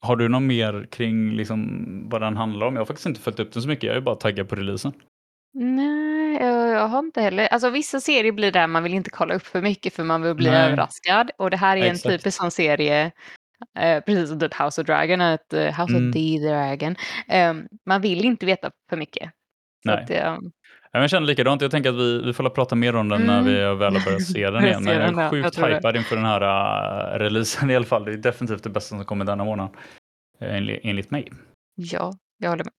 [0.00, 2.74] Har du något mer kring liksom vad den handlar om?
[2.74, 4.92] Jag har faktiskt inte följt upp den så mycket, jag är bara taggad på releasen.
[5.54, 6.11] Nej,
[6.82, 7.46] jag, jag har inte heller.
[7.46, 10.34] Alltså vissa serier blir där man vill inte kolla upp för mycket för man vill
[10.34, 10.66] bli Nej.
[10.66, 11.30] överraskad.
[11.38, 12.16] Och det här är en Exakt.
[12.16, 13.10] typisk sån serie,
[13.78, 16.08] eh, precis som typ House of Dragon, ett, eh, House Mm.
[16.08, 16.96] of the Dragon.
[17.28, 17.54] Eh,
[17.86, 19.30] man vill inte veta för mycket.
[19.84, 19.94] Nej.
[19.94, 20.08] att,
[20.92, 23.38] men Jag känner likadant, jag tänker att vi, vi får prata mer om den när
[23.40, 23.44] Mm.
[23.54, 24.84] vi väl har börjat se den igen.
[24.84, 25.74] Men jag är Jag sjukt det.
[25.74, 28.04] hypad inför den här uh, releasen i alla fall.
[28.04, 29.68] Det är definitivt det bästa som kommer denna månad.
[30.40, 31.32] eh, Enligt, enligt mig.
[31.74, 32.72] ja, jag håller med.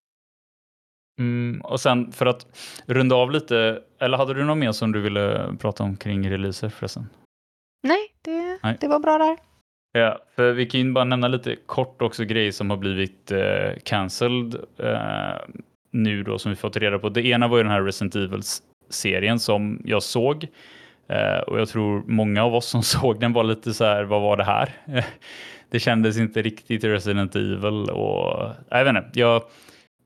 [1.19, 2.47] Mm, och sen för att
[2.85, 6.69] runda av lite, eller hade du något mer som du ville prata om kring releaser
[6.69, 7.09] förresten?
[7.83, 8.77] Nej, det, Nej.
[8.79, 9.37] det var bra där.
[9.91, 13.71] Ja, för vi kan ju bara nämna lite kort också grejer som har blivit eh,
[13.83, 15.55] cancelled eh,
[15.91, 17.09] nu då som vi fått reda på.
[17.09, 20.47] Det ena var ju den här Resident Evil-serien som jag såg
[21.07, 24.21] Eh, och jag tror många av oss som såg den var lite så här, vad
[24.21, 24.69] var det här?
[25.69, 29.43] det kändes inte riktigt Resident Evil och jag vet inte, jag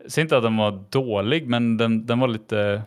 [0.08, 2.84] säger inte att den var dålig, men den, den var lite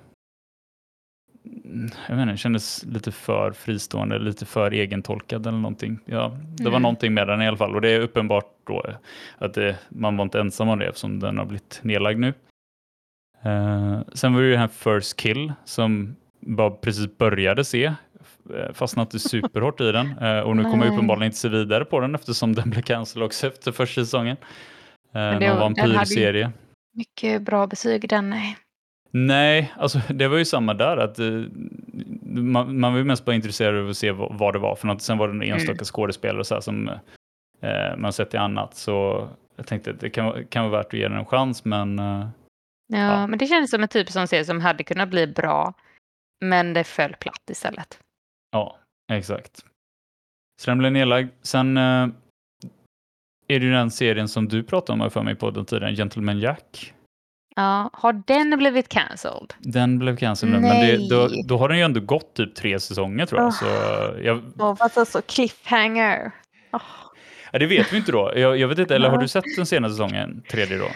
[2.08, 5.98] jag vet inte, kändes lite för fristående, lite för egentolkad eller någonting.
[6.04, 6.82] Ja, det var mm.
[6.82, 8.84] någonting med den i alla fall och det är uppenbart då
[9.38, 12.34] att det, man var inte ensam om det eftersom den har blivit nedlagd nu.
[13.46, 18.72] Uh, sen var det ju den här First Kill som bara precis började se, eh,
[18.72, 22.14] fastnat superhårt i den uh, och nu kommer jag uppenbarligen inte se vidare på den
[22.14, 24.36] eftersom den blev cancel också efter första säsongen.
[25.16, 26.52] Uh, någon vampyrserie.
[26.92, 28.30] Mycket bra betyg den.
[28.30, 28.56] Nej.
[29.10, 30.96] Nej, alltså det var ju samma där.
[30.96, 31.46] att uh,
[32.22, 34.86] man, man var ju mest bara intresserad av att se vad, vad det var för
[34.86, 35.02] något.
[35.02, 35.84] Sen var det en enstaka mm.
[35.84, 38.74] skådespelare så här, som uh, man sett i annat.
[38.74, 41.98] Så jag tänkte att det kan, kan vara värt att ge den en chans, men...
[41.98, 42.28] Uh,
[42.86, 45.74] ja, ja, men det känns som en typ som ser som hade kunnat bli bra,
[46.40, 47.98] men det föll platt istället.
[48.52, 48.78] Ja,
[49.12, 49.64] exakt.
[50.60, 51.28] Så den blev nedlagd.
[51.42, 51.78] Sen
[53.50, 56.38] är det ju den serien som du pratade om för mig på den tiden, Gentleman
[56.38, 56.94] Jack.
[57.56, 59.54] Ja, har den blivit cancelled?
[59.58, 63.26] Den blev cancelled, men det, då, då, har den ju ändå gått typ tre säsonger
[63.26, 63.48] tror jag.
[63.48, 63.54] Oh.
[63.54, 63.66] Så
[64.22, 64.42] jag...
[64.58, 66.32] Oh, alltså cliffhanger.
[66.72, 66.80] Oh.
[67.52, 68.32] Ja, det vet vi inte då.
[68.36, 70.88] Jag, jag vet inte, eller har du sett den senaste säsongen, tredje då?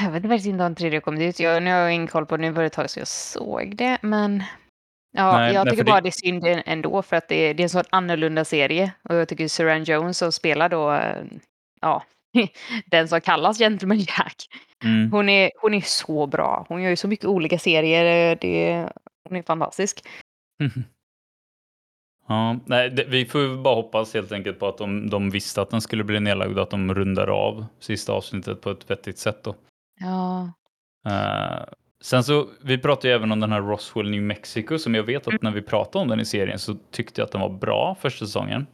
[0.00, 1.40] Jag vet faktiskt inte om tredje kommit ut.
[1.40, 3.08] Jag, nu har jag ingen koll på det, nu var det ett tag så jag
[3.08, 4.42] såg det, men
[5.14, 6.00] ja, nej, jag nej, tycker bara det...
[6.00, 9.28] det är synd ändå för att det, det är en sån annorlunda serie och jag
[9.28, 11.00] tycker Suran Jones som spelar då,
[11.80, 12.04] ja,
[12.86, 14.36] den som kallas Gentleman Jack.
[14.84, 15.12] Mm.
[15.12, 16.66] Hon, är, hon är så bra.
[16.68, 18.36] Hon gör ju så mycket olika serier.
[18.40, 18.88] Det,
[19.28, 20.02] hon är fantastisk.
[22.28, 25.70] Ja, nej, det, vi får bara hoppas helt enkelt på att de, de visste att
[25.70, 29.44] den skulle bli nedlagd och att de rundar av sista avsnittet på ett vettigt sätt.
[29.44, 29.54] Då.
[30.00, 30.52] Ja.
[31.06, 31.64] Uh,
[32.04, 35.22] sen så, vi pratade ju även om den här Roswell, New Mexico, som jag vet
[35.22, 35.38] att mm.
[35.42, 38.26] när vi pratade om den i serien så tyckte jag att den var bra första
[38.26, 38.66] säsongen.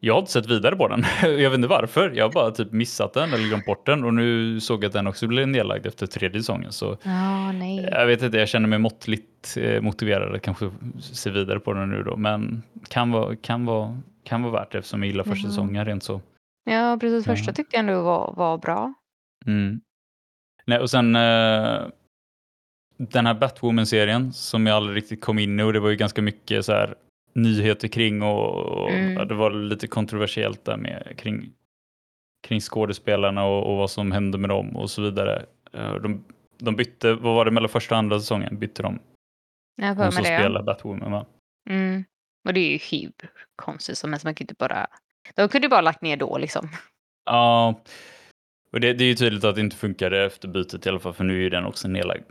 [0.00, 1.04] Jag har inte sett vidare på den.
[1.22, 2.10] Jag vet inte varför.
[2.10, 4.92] Jag har bara typ missat den eller glömt bort den och nu såg jag att
[4.92, 6.72] den också blev nedlagd efter tredje säsongen.
[6.72, 7.88] Så oh, nej.
[7.90, 11.90] Jag vet inte, jag känner mig måttligt eh, motiverad att kanske se vidare på den
[11.90, 12.16] nu då.
[12.16, 15.50] Men kan vara, kan vara, kan vara värt det eftersom jag gillar första mm.
[15.50, 16.20] säsongen rent så.
[16.64, 17.24] Ja, precis.
[17.24, 18.94] Första tyckte jag ändå var, var bra.
[19.46, 19.80] Mm.
[20.66, 21.78] Nej, och sen eh,
[22.96, 26.22] den här Batwoman-serien som jag aldrig riktigt kom in i och det var ju ganska
[26.22, 26.94] mycket så här
[27.32, 29.28] nyheter kring och, och mm.
[29.28, 31.52] det var lite kontroversiellt där med kring,
[32.46, 35.46] kring skådespelarna och, och, vad som hände med dem och så vidare.
[35.72, 36.24] Eh, de,
[36.58, 38.58] de bytte, vad var det mellan första och andra säsongen?
[38.58, 38.98] Bytte de?
[39.76, 40.38] Jag de som det.
[40.38, 41.26] spelar Batwoman va?
[41.70, 42.04] Mm.
[42.48, 43.12] Och det är ju hur
[43.56, 44.24] konstigt som helst.
[44.24, 44.86] Man kan inte bara...
[45.34, 46.68] De kunde ju bara lagt ner då liksom.
[47.24, 47.80] Ja,
[48.72, 51.14] och det, det är ju tydligt att det inte funkade efter bytet i alla fall,
[51.14, 52.24] för nu är ju den också nedlagd.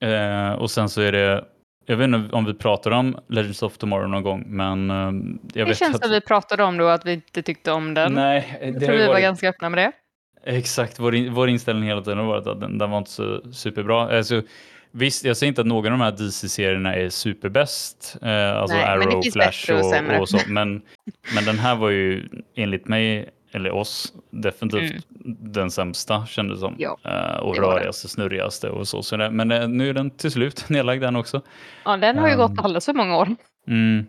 [0.00, 1.44] Eh, och sen så är det
[1.90, 5.12] jag vet inte om vi pratade om Legends of Tomorrow någon gång, men uh, jag
[5.52, 6.02] det vet känns att...
[6.02, 8.12] som vi pratade om då att vi inte tyckte om den.
[8.12, 9.92] Nej, jag tror vi var ganska öppna med det.
[10.56, 13.52] Exakt, vår, in, vår inställning hela tiden har varit att den, den var inte så
[13.52, 14.16] superbra.
[14.16, 14.42] Alltså,
[14.90, 18.86] visst, jag säger inte att någon av de här DC-serierna är superbäst, eh, alltså Nej,
[18.86, 20.82] Arrow, Flash och, och, och så, men,
[21.34, 25.02] men den här var ju enligt mig eller oss, definitivt mm.
[25.38, 26.74] Den sämsta kändes som.
[26.78, 29.02] Ja, uh, och rörigaste, snurrigaste och så.
[29.02, 31.42] så det, men uh, nu är den till slut nedlagd den också.
[31.84, 33.28] Ja, den har ju um, gått alldeles för många år.
[33.66, 34.06] Mm.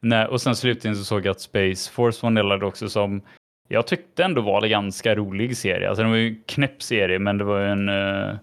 [0.00, 3.22] Nej, och sen slutligen så såg jag att Space Force var nedlagd också som
[3.68, 5.88] jag tyckte ändå var en ganska rolig serie.
[5.88, 8.36] Alltså den var ju en knäpp serie, men det var ju en, uh,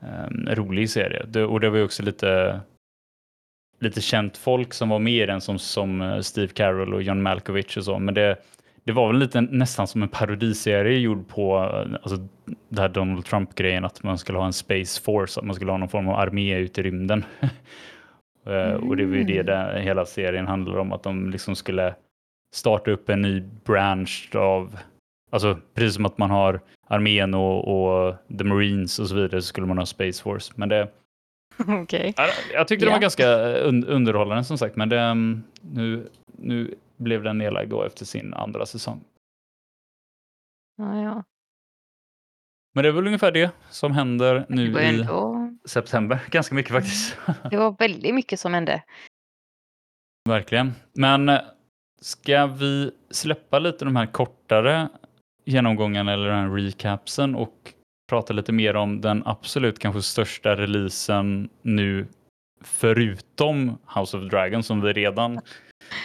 [0.00, 1.24] en rolig serie.
[1.28, 2.60] Det, och det var ju också lite
[3.80, 7.76] lite känt folk som var med i den som, som Steve Carroll och John Malkovich
[7.76, 7.98] och så.
[7.98, 8.36] Men det,
[8.84, 12.28] det var väl lite nästan som en parodiserie gjord på alltså,
[12.68, 15.78] det här Donald Trump-grejen att man skulle ha en Space Force, att man skulle ha
[15.78, 17.24] någon form av armé ute i rymden.
[18.46, 18.88] mm.
[18.88, 19.46] Och det var ju det mm.
[19.46, 21.94] där hela serien handlar om, att de liksom skulle
[22.54, 24.78] starta upp en ny branch av,
[25.30, 29.46] alltså precis som att man har armén och, och the Marines och så vidare så
[29.46, 30.52] skulle man ha Space Force.
[30.56, 30.88] Men det,
[31.82, 32.12] okay.
[32.16, 32.92] jag, jag tyckte yeah.
[32.92, 33.26] det var ganska
[33.68, 38.66] un underhållande som sagt, men det, mm, nu, nu blev den nedlagd efter sin andra
[38.66, 39.04] säsong.
[40.76, 41.24] Ja, ja.
[42.74, 45.50] Men det är väl ungefär det som händer nu ändå...
[45.64, 46.20] i september.
[46.30, 47.16] Ganska mycket faktiskt.
[47.50, 48.82] Det var väldigt mycket som hände.
[50.28, 50.72] Verkligen.
[50.92, 51.40] Men eh,
[52.00, 54.88] ska vi släppa lite de här kortare
[55.44, 57.74] genomgångarna eller den här recapsen och
[58.10, 62.06] prata lite mer om den absolut kanske största releasen nu
[62.60, 65.40] förutom House of Dragon som vi redan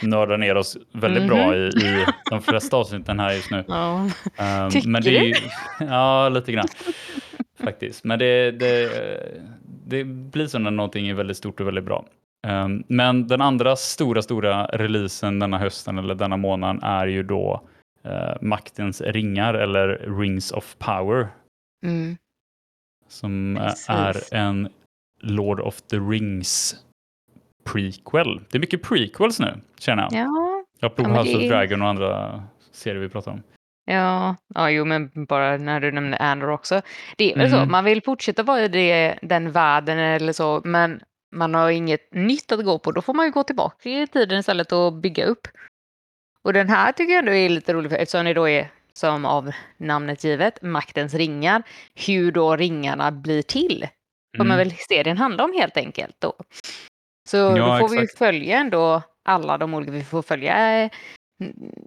[0.04, 1.46] nördar ner oss väldigt mm -hmm.
[1.46, 3.64] bra i, i de flesta avsnitten här just nu.
[3.68, 4.00] Ja.
[4.02, 5.34] Um, men det är ju,
[5.80, 6.68] Ja, lite grann
[7.66, 8.04] faktiskt.
[8.04, 8.90] Men det, det,
[9.86, 12.06] det blir så när någonting är väldigt stort och väldigt bra.
[12.48, 17.68] Um, men den andra stora, stora releasen denna hösten eller denna månaden är ju då
[18.06, 21.28] uh, Maktens ringar eller Rings of Power.
[21.84, 22.18] Mm.
[23.08, 23.90] Som Precis.
[23.90, 24.70] är en
[25.22, 26.76] Lord of the Rings
[27.74, 28.42] prequel.
[28.50, 30.14] Det är mycket prequels nu, känner jag.
[30.14, 33.44] Ja, Apropå Ja, House of Dragon och andra serier vi pratar om.
[33.86, 36.82] ja, ja, jo, men bara när du nämnde Andor också.
[37.18, 37.72] Det är väl så, Mm.
[37.72, 41.02] man vill fortsätta vara i det, den världen eller så, men
[41.36, 42.92] man har inget nytt att gå på.
[42.92, 45.48] Då får man ju gå tillbaka i tiden istället och bygga upp.
[46.42, 49.26] Och den här tycker jag ändå är lite rolig, för eftersom det då är, som
[49.26, 51.64] av namnet givet, maktens ringar.
[52.08, 53.88] Hur då ringarna blir till.
[54.38, 54.68] kommer Mm.
[54.68, 56.34] väl serien handla om helt enkelt då.
[57.30, 58.18] Så Ja, då får vi ju exakt.
[58.18, 60.92] följa ändå alla de olika, vi får följa eh,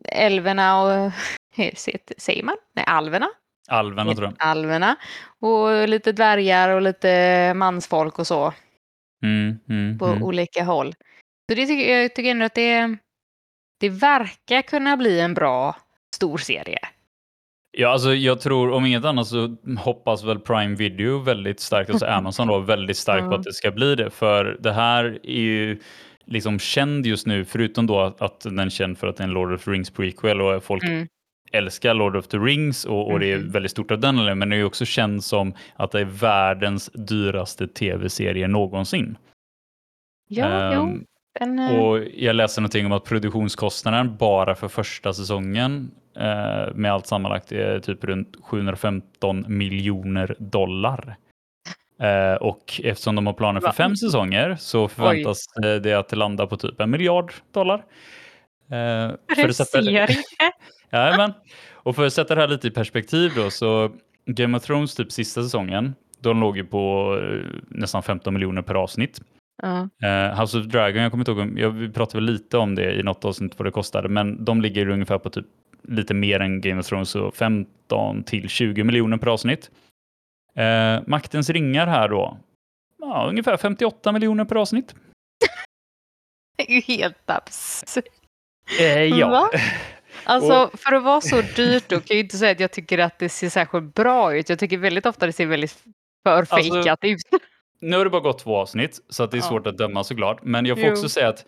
[0.05, 1.13] älverna och,
[2.19, 2.57] säger man?
[2.75, 3.29] Nej, alverna.
[3.71, 4.35] Alverna tror jag.
[4.39, 4.97] Alverna.
[5.41, 8.53] Och lite dvärgar och lite mansfolk och så
[9.23, 10.23] Mm, mm, på mm.
[10.23, 10.93] olika håll.
[11.51, 12.97] Så det tycker jag tycker ändå att det,
[13.81, 15.77] det verkar kunna bli en bra
[16.17, 16.79] stor serie.
[17.71, 22.07] Ja, alltså jag tror om inget annat så hoppas väl Prime Video väldigt starkt, alltså
[22.11, 23.37] Amazon då, väldigt starkt på Ja.
[23.39, 24.11] att det ska bli det.
[24.11, 25.79] För det här är ju
[26.25, 29.29] liksom känd just nu, förutom då att, att den är känd för att det är
[29.29, 31.07] en Lord of the Rings prequel och folk Mm.
[31.53, 33.51] älskar Lord of the Rings och, och det är Mhm.
[33.51, 36.05] väldigt stort av den anledningen, men det är ju också känd som att det är
[36.05, 39.19] världens dyraste tv-serie någonsin.
[40.29, 40.81] Ja, jo.
[40.83, 41.05] Ehm,
[41.41, 46.93] Den, eh, och jag läste någonting om att produktionskostnaden bara för första säsongen eh, med
[46.93, 51.17] allt sammanlagt är typ runt 715 miljoner dollar.
[52.03, 56.47] Eh, och eftersom de har planer för fem säsonger så förväntas eh, det att landa
[56.47, 57.85] på typ en miljard dollar.
[58.71, 59.81] Eh, för att sätta.
[60.93, 61.33] Jajamän.
[61.73, 63.91] Och för att sätta det här lite i perspektiv då så
[64.27, 68.75] Game of Thrones typ sista säsongen, de låg ju på eh, nästan 15 miljoner per
[68.75, 69.21] avsnitt.
[69.63, 69.89] Ja.
[70.05, 72.95] Uh, House of Dragon, jag kommer inte ihåg, jag, vi pratade väl lite om det
[72.95, 75.47] i något avsnitt vad det kostade, men de ligger ungefär på typ
[75.89, 79.71] lite mer än Game of Thrones, så 15 till 20 miljoner per avsnitt.
[80.57, 82.39] Eh, Maktens ringar här då,
[82.99, 84.95] ja, ungefär 58 miljoner per avsnitt.
[86.57, 88.05] Det är ju helt absurt.
[88.81, 89.51] Eh, Va?
[90.25, 92.99] Alltså för att vara så dyrt då kan jag ju inte säga att jag tycker
[92.99, 94.49] att det ser särskilt bra ut.
[94.49, 95.79] Jag tycker väldigt ofta det ser väldigt
[96.27, 97.19] för Alltså, fejkat ut.
[97.81, 99.45] Nu har det bara gått två avsnitt, så att det är Ja.
[99.49, 100.39] svårt att döma såklart.
[100.43, 100.93] Men jag får Jo.
[100.93, 101.45] också säga att,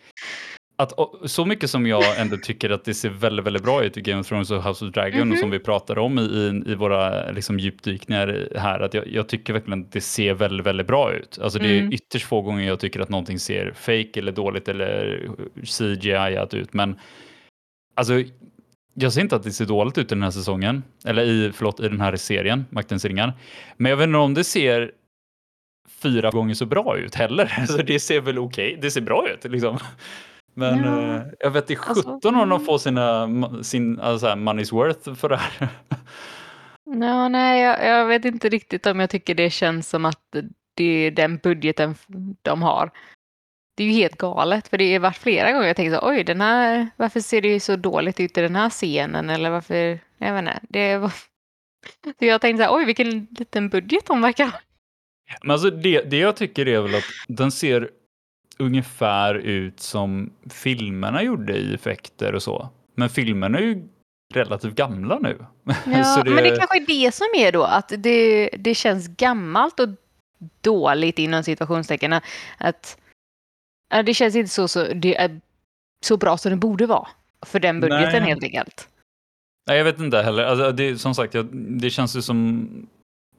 [0.83, 0.93] att
[1.31, 4.21] så mycket som jag ändå tycker att det ser väldigt, väldigt bra ut i Game
[4.21, 5.33] of Thrones och House of Dragon Mhm.
[5.33, 9.53] och som vi pratar om i, i, våra liksom, djupdykningar här, att jag, jag tycker
[9.53, 11.39] verkligen att det ser väldigt, väldigt bra ut.
[11.43, 11.93] Alltså det är Mm.
[11.93, 15.29] ytterst få gånger jag tycker att någonting ser fake eller dåligt eller
[15.65, 16.99] CGI-at ut, men
[17.97, 18.23] alltså
[18.95, 21.81] jag ser inte att det ser dåligt ut i den här säsongen, eller i, förlåt,
[21.81, 23.33] i den här serien, Maktens ringar.
[23.77, 24.93] Men jag vet inte om det ser
[26.03, 27.53] fyra gånger så bra ut heller.
[27.61, 29.79] Alltså det ser väl okej, det ser bra ut liksom.
[30.55, 31.17] Men Ja.
[31.17, 32.67] eh, jag vet Alltså, 17 om de mm.
[32.67, 33.29] får sina
[33.63, 35.69] sin, alltså, här, money's worth för det här.
[36.85, 40.37] Ja, nej, jag, jag vet inte riktigt om jag tycker det känns som att
[40.75, 41.95] det är den budgeten
[42.43, 42.91] de har.
[43.77, 46.25] Det är ju helt galet, för det har varit flera gånger jag tänkt så oj,
[46.25, 50.33] den här, varför ser det så dåligt ut i den här scenen eller varför, jag
[50.33, 50.61] vet inte.
[50.69, 51.09] Det var...
[52.19, 54.61] Så jag tänkte så här, oj, vilken liten budget de verkar ha.
[55.43, 57.91] Men alltså det, det jag tycker är väl att den ser
[58.61, 62.69] ungefär ut som filmerna gjorde i effekter och så.
[62.95, 63.89] Men filmerna är ju
[64.35, 65.45] relativt gamla nu.
[65.87, 69.81] Ja, det- men det kanske är det som är då, att det, det känns gammalt
[69.81, 69.89] och
[70.61, 72.13] dåligt inom situationstecken.
[72.59, 72.99] Att,
[74.05, 75.41] det känns inte så, så, det är
[76.05, 77.09] så bra som det borde vara.
[77.47, 78.29] För den budgeten Nej.
[78.31, 78.89] helt enkelt.
[79.69, 80.45] Nej, jag vet inte heller.
[80.45, 82.69] Alltså, det, som sagt, det känns ju som...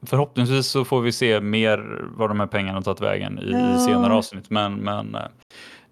[0.06, 3.78] Förhoppningsvis så får vi se mer vad de här pengarna har tagit vägen i, Ja.
[3.78, 4.50] senare avsnitt.
[4.50, 5.20] Men, men eh,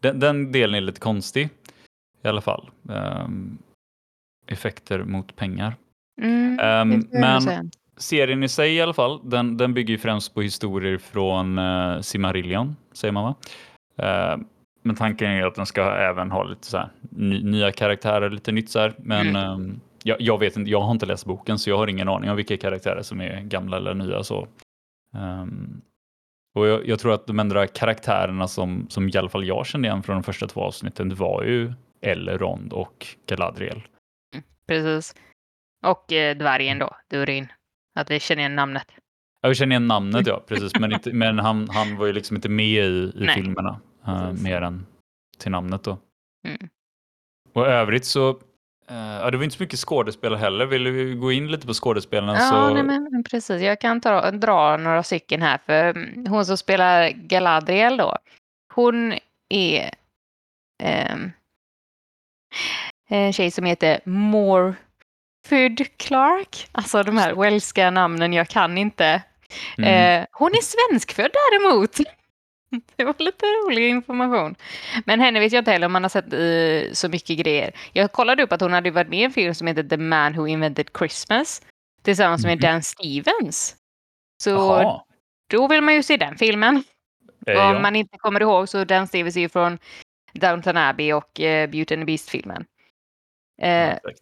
[0.00, 1.48] den, den delen är lite konstig
[2.24, 2.70] i alla fall.
[2.90, 3.58] Ehm,
[4.46, 5.76] effekter mot pengar.
[6.22, 10.42] Mm, nog men serien i sig i alla fall, den, den bygger ju främst på
[10.42, 13.34] historier från uh, Silmarillion, säger man va?
[14.06, 14.44] Ehm,
[14.82, 18.52] men tanken är att den ska även ha lite så här, ny, nya karaktärer, lite
[18.52, 18.94] nytt så här.
[18.98, 19.36] Men Mm.
[19.52, 22.30] ehm, jag, jag vet inte, jag har inte läst boken så jag har ingen aning
[22.30, 24.24] om vilka karaktärer som är gamla eller nya.
[24.24, 24.48] Så.
[25.16, 25.80] Ehm,
[26.54, 29.88] och jag, jag tror att de enda karaktärerna som, som i alla fall jag kände
[29.88, 33.82] igen från de första två avsnitten, var ju Elrond och Galadriel.
[34.66, 35.14] Precis.
[35.86, 37.48] Och eh, dvärgen då, Durin.
[37.94, 38.86] Att vi känner igen namnet.
[39.40, 40.80] Jag känner igen namnet ja, precis.
[40.80, 43.34] Men, inte, men han, han var ju liksom inte med i, i Nej.
[43.34, 43.80] filmerna.
[44.04, 44.44] Precis.
[44.44, 44.86] mer än
[45.38, 45.98] till namnet då.
[46.48, 46.68] Mm.
[47.52, 48.38] Och övrigt så, Uh,
[48.90, 50.66] ja, det var inte så mycket skådespelare heller.
[50.66, 52.34] Vill du gå in lite på skådespelarna?
[52.34, 52.74] Ja, så...
[52.74, 53.62] nej, men precis.
[53.62, 55.58] Jag kan ta, dra några stycken här.
[55.66, 58.16] För mm, hon som spelar Galadriel då.
[58.74, 59.14] Hon
[59.48, 59.90] är
[60.82, 61.16] eh,
[63.08, 64.76] en tjej som heter Morford
[65.96, 66.68] Clark.
[66.72, 69.22] Alltså de här walesiska namnen jag kan inte.
[69.78, 70.20] Mm.
[70.20, 71.96] Eh, hon är svenskfödd däremot.
[72.96, 74.56] Det var lite rolig information.
[75.04, 77.72] Men henne vet jag inte heller om man har sett i så mycket grejer.
[77.92, 80.36] Jag kollade upp att hon hade varit med i en film som heter The Man
[80.36, 81.62] Who Invented Christmas
[82.02, 82.60] tillsammans med mm.
[82.60, 83.76] Dan Stevens.
[84.42, 85.06] Så Aha.
[85.50, 86.84] då vill man ju se den filmen.
[87.46, 89.78] Eh, om man inte kommer ihåg så Dan Stevens är ju från
[90.32, 92.64] Downton Abbey och uh, Beauty and the Beast-filmen.
[93.62, 94.12] Uh,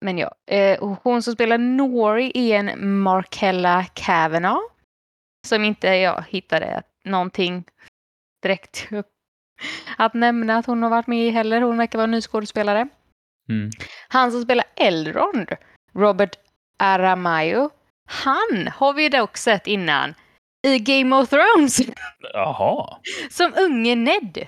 [0.00, 4.62] men ja, uh, hon som spelar Nori är en Markella Kavanagh.
[5.46, 7.64] Som inte jag hittade någonting
[8.44, 8.88] direkt
[9.96, 11.60] att nämna att hon har varit med i heller.
[11.60, 12.88] Hon verkar vara nyskådespelare.
[13.48, 13.70] Mm.
[14.08, 15.48] Han som spelar Elrond,
[15.94, 16.38] Robert
[16.78, 17.70] Aramayo,
[18.06, 20.14] han har vi dock sett innan
[20.66, 21.80] i Game of Thrones.
[22.32, 22.98] Jaha.
[23.30, 24.46] Som unge Ned.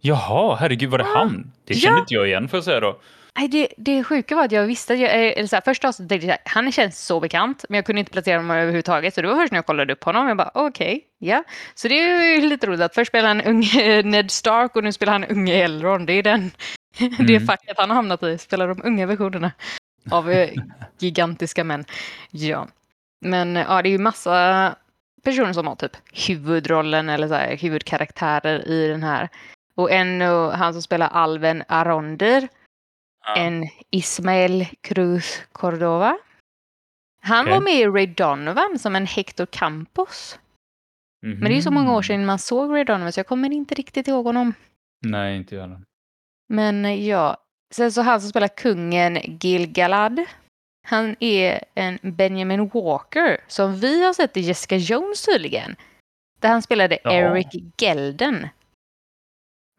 [0.00, 1.18] Jaha, herregud var det ja.
[1.18, 1.52] han?
[1.64, 2.00] Det kände ja.
[2.00, 3.00] inte jag igen får jag säga då.
[3.38, 6.26] Nej, det, det sjuka var att jag visste, jag, eh, eller så här, först tänkte
[6.26, 9.14] jag han känns så bekant, men jag kunde inte placera honom överhuvudtaget.
[9.14, 11.44] Så det var först när jag kollade upp honom, jag bara okej, okay, ja.
[11.74, 14.92] Så det är ju lite roligt att först spelar han unge Ned Stark och nu
[14.92, 16.06] spelar han unge Elrond.
[16.06, 16.40] Det är den,
[16.98, 17.26] mm.
[17.26, 19.52] det facket han har hamnat i, spelar de unga versionerna
[20.10, 20.50] av eh,
[20.98, 21.84] gigantiska män.
[22.30, 22.68] Ja,
[23.20, 24.76] men ja, det är ju massa
[25.24, 25.96] personer som har typ
[26.28, 29.28] huvudrollen eller så här, huvudkaraktärer i den här.
[29.74, 32.48] Och en, han som spelar alven Aronder,
[33.26, 33.36] ja.
[33.36, 36.18] en Ismael Cruz Cordova.
[37.22, 37.52] Han okay.
[37.52, 40.38] var med i Ray Donovan som en Hector Campos.
[41.26, 41.40] Mm -hmm.
[41.40, 42.02] Men det är ju så många år mhm.
[42.02, 44.54] sedan man såg Ray Donovan så jag kommer inte riktigt ihåg honom.
[45.06, 45.82] Nej, inte jag
[46.48, 47.36] Men ja,
[47.74, 50.24] sen så han som spelar kungen Gilgalad.
[50.88, 55.76] Han är en Benjamin Walker som vi har sett i Jessica Jones tydligen.
[56.40, 57.12] Där han spelade ja.
[57.12, 57.46] Eric
[57.76, 58.48] Gelden.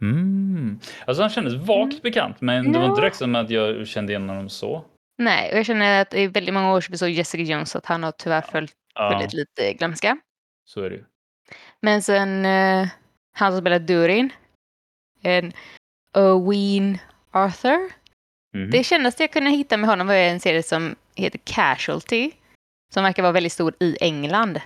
[0.03, 0.79] Mm.
[1.05, 2.01] Alltså han kändes vagt mm.
[2.03, 4.85] bekant, men det var inte direkt som att jag kände igen honom så.
[5.17, 7.85] Nej, och jag känner att är väldigt många år vi såg Jessica Jones, så att
[7.85, 9.09] han har tyvärr följt ja.
[9.09, 10.17] väldigt lite glömska.
[10.65, 11.03] Så är det ju.
[11.81, 12.87] Men sen uh,
[13.33, 14.29] han som spelar Durin,
[15.21, 15.53] en
[16.17, 16.97] Owen
[17.31, 17.93] Arthur.
[18.55, 18.69] Mm.
[18.71, 22.31] Det kändes jag kunde hitta med honom var en serie som heter Casualty,
[22.93, 24.61] som verkar vara väldigt stor i England.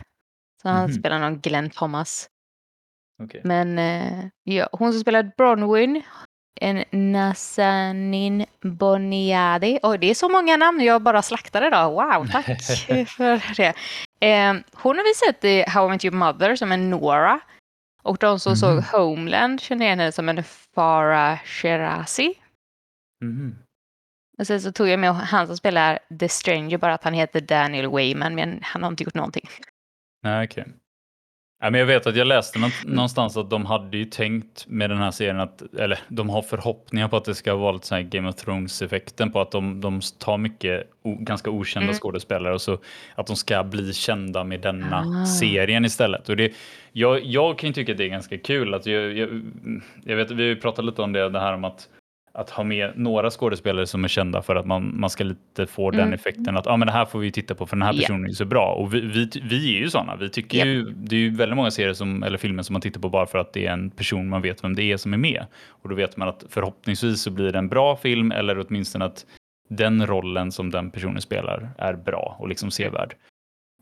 [0.61, 0.99] Så han mm.
[0.99, 2.29] spelar någon Glenn Thomas.
[3.23, 3.41] Okay.
[3.43, 6.01] Men eh, ja, hon som spelar Bronwyn,
[6.61, 9.79] en Nazanin Boniadi.
[9.83, 11.91] Oj, det är så många namn jag bara slaktade idag.
[11.91, 12.45] Wow, tack
[13.07, 13.73] för det.
[14.19, 17.39] Eh, hon har vi sett i How I Met Your Mother som en Nora.
[18.03, 18.57] Och de som mm.
[18.57, 20.43] såg Homeland känner igen henne som en
[20.75, 22.33] Farah Shirazi.
[23.21, 23.55] Mm.
[24.37, 27.41] Och sen så tog jag med han som spelar The Stranger, bara att han heter
[27.41, 29.49] Daniel Wayman, men han har inte gjort någonting.
[30.23, 30.61] Nej, okej.
[30.61, 30.73] Okay.
[31.59, 34.97] Ja, men jag vet att jag läste någonstans att de hade ju tänkt med den
[34.97, 38.01] här serien att, eller de har förhoppningar på att det ska vara lite så här
[38.01, 41.95] Game of Thrones-effekten på att de, de tar mycket o, ganska okända mm.
[41.95, 42.77] skådespelare och så
[43.15, 45.25] att de ska bli kända med denna ah.
[45.25, 46.29] serien istället.
[46.29, 46.53] Och det,
[46.91, 48.73] jag, jag kan ju tycka att det är ganska kul.
[48.73, 49.41] Att jag, jag,
[50.03, 51.89] jag vet, vi pratat lite om det, det här om att
[52.37, 55.89] att ha med några skådespelare som är kända för att man, man ska lite få
[55.89, 55.97] mm.
[55.97, 58.21] den effekten att ah, men det här får vi titta på för den här personen
[58.21, 58.29] yeah.
[58.29, 58.73] är så bra.
[58.73, 60.15] Och vi, vi, vi är ju sådana.
[60.15, 60.67] Vi tycker yep.
[60.67, 63.25] ju, det är ju väldigt många serier som, eller filmer som man tittar på bara
[63.25, 65.45] för att det är en person man vet vem det är som är med.
[65.67, 69.25] Och då vet man att förhoppningsvis så blir det en bra film eller åtminstone att
[69.69, 73.15] den rollen som den personen spelar är bra och liksom sevärd.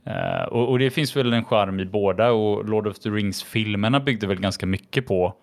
[0.07, 3.99] Uh, och, och, det finns väl en charm i båda och Lord of the Rings-filmerna
[3.99, 5.33] byggde väl ganska mycket på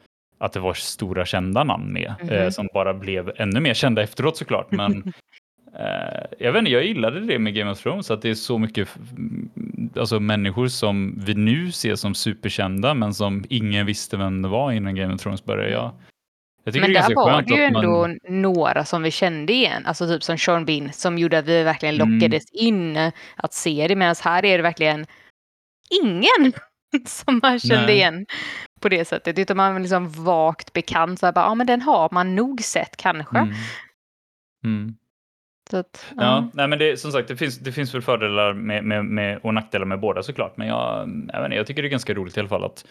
[0.42, 2.36] att det var stora kända namn med mm -hmm.
[2.36, 2.50] eh, mhm.
[2.50, 4.70] som bara blev ännu mer kända efteråt såklart.
[4.70, 4.92] Men
[5.78, 8.58] eh, jag vet inte, jag gillade det med Game of Thrones att det är så
[8.58, 8.88] mycket
[9.96, 14.72] alltså, människor som vi nu ser som superkända men som ingen visste vem det var
[14.72, 15.70] innan Game of Thrones började.
[15.70, 15.92] Jag,
[16.64, 18.18] jag men där var det ju ändå man...
[18.28, 21.94] några som vi kände igen, alltså typ som Sean Bean som gjorde att vi verkligen
[21.94, 22.14] mm.
[22.14, 22.66] lockades mm.
[22.66, 25.06] in att se det medan här är det verkligen
[26.02, 26.52] ingen
[27.06, 27.96] som man kände Nej.
[27.96, 28.26] igen
[28.82, 29.38] på det sättet.
[29.38, 31.18] Utan man är liksom vagt bekant.
[31.18, 33.38] Så här, bara, ja, men den har man nog sett kanske.
[33.38, 33.54] Mm.
[34.64, 34.94] Mm.
[35.72, 36.48] Att, ja, ja.
[36.52, 39.54] nej, men det, som sagt, det finns, det finns väl fördelar med, med, med, och
[39.54, 40.56] nackdelar med båda såklart.
[40.56, 40.98] Men jag,
[41.32, 42.84] jag, inte, jag tycker det är ganska roligt i alla fall att,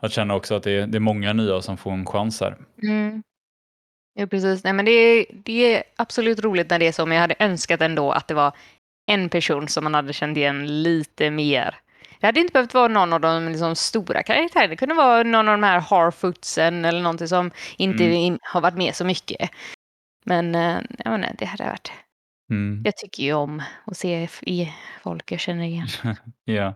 [0.00, 2.56] att känna också att det är, det är många nya som får en chans här.
[2.82, 3.22] Mm.
[4.14, 4.64] Ja, precis.
[4.64, 7.34] Nej, men det, är, det är absolut roligt när det är så, men jag hade
[7.38, 8.52] önskat ändå att det var
[9.06, 11.74] en person som man hade känt igen lite mer
[12.20, 14.68] det hade inte behövt vara någon av de liksom, stora karaktärerna.
[14.68, 18.38] Det kunde vara någon av de här Harfootsen eller någonting som inte mm.
[18.42, 19.50] har varit med så mycket.
[20.24, 21.92] Men eh, jag inte, det hade varit...
[22.50, 22.82] Mm.
[22.84, 25.88] Jag tycker ju om att se i folk jag känner igen.
[26.44, 26.74] Ja.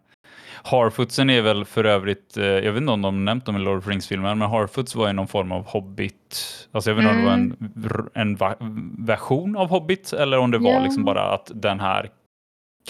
[0.62, 3.78] Harfootsen är väl för övrigt, eh, jag vet inte om de nämnt dem i Lord
[3.78, 6.68] of Rings-filmen, men Harfoots var ju någon form av Hobbit.
[6.72, 8.57] Alltså jag vet inte om det var en, vr- en va-
[8.99, 10.80] version av Hobbit eller om det var Ja.
[10.80, 12.11] liksom bara att den här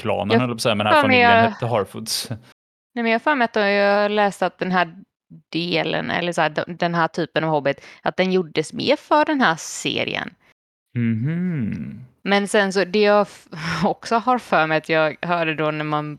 [0.00, 2.30] klanen, Jag eller på säga, men den här familjen jag- hette Harfoots.
[2.94, 4.94] Nej, men jag har för mig att jag läste att den här
[5.52, 9.40] delen, eller så här, den här typen av Hobbit, att den gjordes mer för den
[9.40, 10.34] här serien.
[10.94, 12.00] Mhm.
[12.22, 13.26] Men sen så, det jag
[13.84, 16.18] också har för mig att jag hörde då när man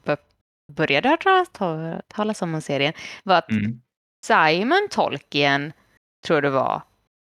[0.73, 3.81] började höra ta- talas om serien, var att Mm.
[4.25, 5.73] Simon Tolkien,
[6.25, 6.81] tror det var,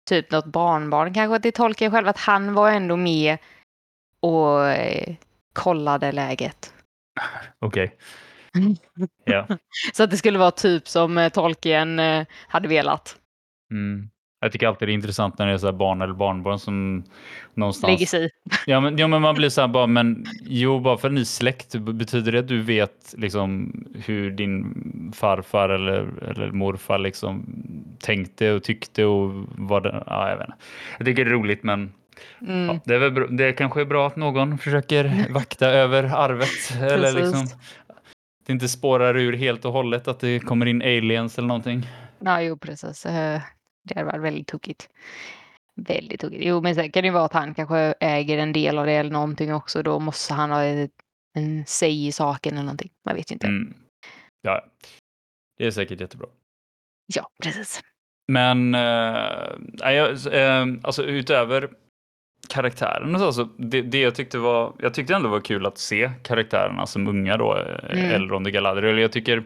[0.10, 3.38] typ något barnbarn kanske till Tolkien själv, att han var ändå med
[4.20, 5.16] och eh,
[5.54, 6.74] kollade läget.
[7.60, 7.96] Okej.
[9.26, 9.48] Ja.
[9.94, 13.16] Så att det skulle vara typ som eh, Tolkien eh, hade velat.
[13.72, 14.10] Mm.
[14.44, 17.04] Jag tycker alltid det är intressant när det är så barn eller barnbarn som
[17.54, 17.92] någonstans...
[17.92, 18.30] Lägger sig.
[18.66, 21.76] Ja men, ja, men man blir så här bara, men jo, bara för är släkt,
[21.76, 23.74] betyder det att du vet liksom
[24.06, 27.46] hur din farfar eller, eller morfar liksom
[28.00, 30.58] tänkte och tyckte och vad det, ja, jag vet inte.
[30.98, 31.94] Jag tycker det är roligt, men
[32.42, 32.66] Mm.
[32.68, 37.14] ja, det, är bra, det kanske är bra att någon försöker vakta över arvet eller
[37.14, 37.58] liksom att
[38.46, 41.88] det inte spårar ur helt och hållet, att det kommer in aliens eller någonting.
[42.20, 43.06] Ja, jo precis.
[43.06, 43.42] Eh,
[43.84, 44.90] Det hade varit väldigt tokigt.
[45.76, 46.42] Väldigt tokigt.
[46.46, 48.92] Jo, men sen kan det ju vara att han kanske äger en del av det
[48.94, 49.84] eller någonting också.
[49.84, 50.92] Då måste han ha ett-
[51.38, 52.92] en säg i saken eller någonting.
[53.06, 53.48] Man vet ju inte.
[53.48, 53.74] Mm.
[54.42, 54.66] Ja,
[55.58, 56.28] det är säkert jättebra.
[57.16, 57.82] Ja, precis.
[58.28, 61.70] Men eh, eh, alltså utöver
[62.50, 65.78] karaktären och så, alltså, det, det jag tyckte var, jag tyckte ändå var kul att
[65.78, 68.12] se karaktärerna som unga då, eh, Mm.
[68.12, 68.98] Elrond och Galadriel.
[68.98, 69.44] Jag tycker,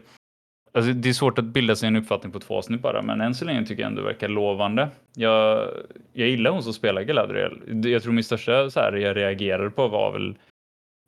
[0.74, 3.36] alltså, det är svårt att bilda sig en uppfattning på två avsnitt bara, men än
[3.36, 4.90] så länge tycker jag ändå verkar lovande.
[5.16, 5.68] Jag,
[6.14, 7.84] jag gillar hon som spelar Galadriel.
[7.86, 10.36] Jag tror min största så här, jag reagerade på var väl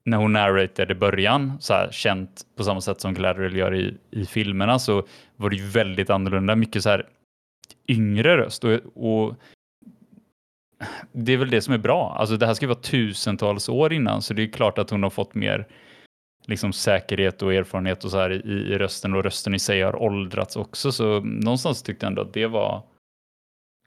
[0.04, 3.98] när hon narrated i början, så här, känt på samma sätt som Galadriel gör i,
[4.12, 5.04] i filmerna, så
[5.36, 6.56] var det ju väldigt annorlunda.
[6.56, 7.06] Mycket så här
[7.88, 8.64] yngre röst.
[8.64, 9.36] Och, och
[11.12, 12.16] det är väl det som är bra.
[12.20, 15.04] Alltså det här ska ju vara tusentals år innan, så det är klart att hon
[15.04, 15.68] har fått mer
[16.46, 19.96] liksom säkerhet och erfarenhet och så här i, i rösten och rösten i sig har
[19.96, 20.92] åldrats också.
[20.92, 22.84] Så någonstans tyckte jag ändå att det var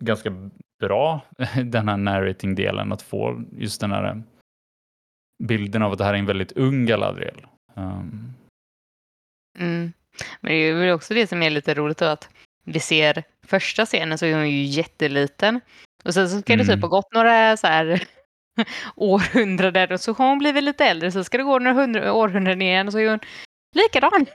[0.00, 1.20] ganska bra,
[1.64, 4.16] den här narrating-delen, att få just den här eh,
[5.44, 7.46] bilden av att det här är en väldigt ung Galadriel.
[7.74, 8.34] Um,
[9.58, 9.92] Mm.
[10.40, 12.28] Men det är väl också det som är lite roligt då att
[12.64, 15.60] vi ser första scenen så är hon ju jätteliten.
[16.04, 16.74] Och sen så ska det Mm.
[16.76, 18.02] typ ha gått några så här
[18.96, 21.12] århundraden och så har hon blivit lite äldre.
[21.12, 23.20] Så ska det gå några hundra, århundraden igen och så är hon
[23.74, 24.26] likadan.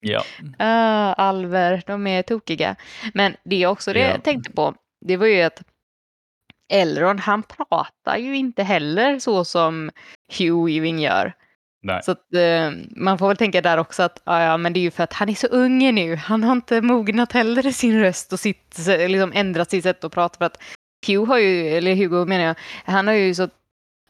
[0.00, 0.22] ja.
[0.60, 2.76] Uh, alver, de är tokiga.
[3.14, 4.08] Men det är också det Ja.
[4.08, 4.74] jag tänkte på,
[5.06, 5.62] det var ju att
[6.72, 9.90] Elrond, han pratar ju inte heller så som
[10.38, 11.32] Hugh Weaving gör.
[11.84, 12.02] Nej.
[12.02, 14.82] Så att, eh, man får väl tänka där också att ja, ja, men det är
[14.82, 16.16] ju för att han är så ung nu.
[16.16, 20.12] Han har inte mognat heller i sin röst och sitt, liksom ändrat sitt sätt att
[20.12, 20.38] prata.
[20.38, 20.58] För att
[21.06, 22.54] Hugh har ju, eller Hugo menar jag,
[22.84, 23.48] han har ju så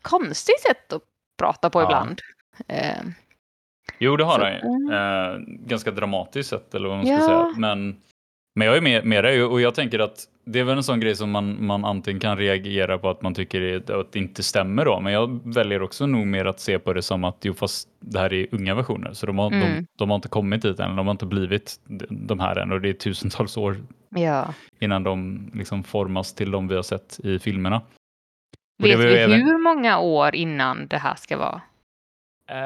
[0.02, 1.02] konstigt sätt att
[1.38, 1.84] prata på Ja.
[1.84, 2.20] ibland.
[2.68, 3.02] Eh,
[3.98, 4.94] Jo, det har Så- han ju.
[4.94, 7.26] Eh, ganska dramatiskt sett, eller vad man ska Ja.
[7.26, 7.54] säga.
[7.56, 7.96] Men,
[8.54, 11.00] men jag är med, med dig och jag tänker att det är väl en sån
[11.00, 14.84] grej som man, man antingen kan reagera på att man tycker att det inte stämmer
[14.84, 17.88] då, men jag väljer också nog mer att se på det som att jo, fast
[18.00, 19.86] det här är unga versioner, så de har, de, Mm.
[19.98, 22.80] de har inte kommit dit än, de har inte blivit de- de här än och
[22.80, 23.76] det är tusentals år
[24.10, 24.54] ja.
[24.80, 27.80] innan de liksom formas till de vi har sett i filmerna.
[28.82, 31.60] Vet vi även- hur många år innan det här ska vara?
[32.50, 32.56] Eh,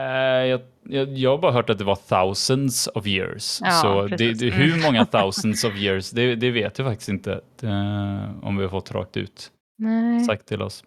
[0.47, 3.59] jag, jag, jag har bara hört att det var thousands of years.
[3.65, 4.59] Ja, så det, det, Mm.
[4.71, 8.69] hur många thousands of years, det, det vet jag faktiskt inte eh, om vi har
[8.71, 10.25] fått rakt ut Nej.
[10.25, 10.85] sagt till oss.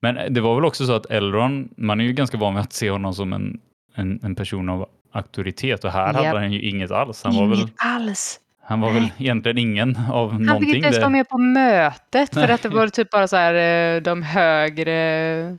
[0.00, 2.72] Men det var väl också så att Elron, man är ju ganska van vid att
[2.72, 3.60] se honom som en,
[3.94, 6.16] en, en person av auktoritet och här Japp.
[6.16, 7.22] hade han ju inget alls.
[7.24, 8.40] Han var väl, Inget alls.
[8.62, 9.12] han var väl Nej.
[9.18, 10.74] egentligen ingen av Han fick någonting.
[10.74, 12.52] inte ens Det- vara med på mötet för Nej.
[12.52, 13.54] att det var typ bara så här
[13.96, 15.58] eh, de högre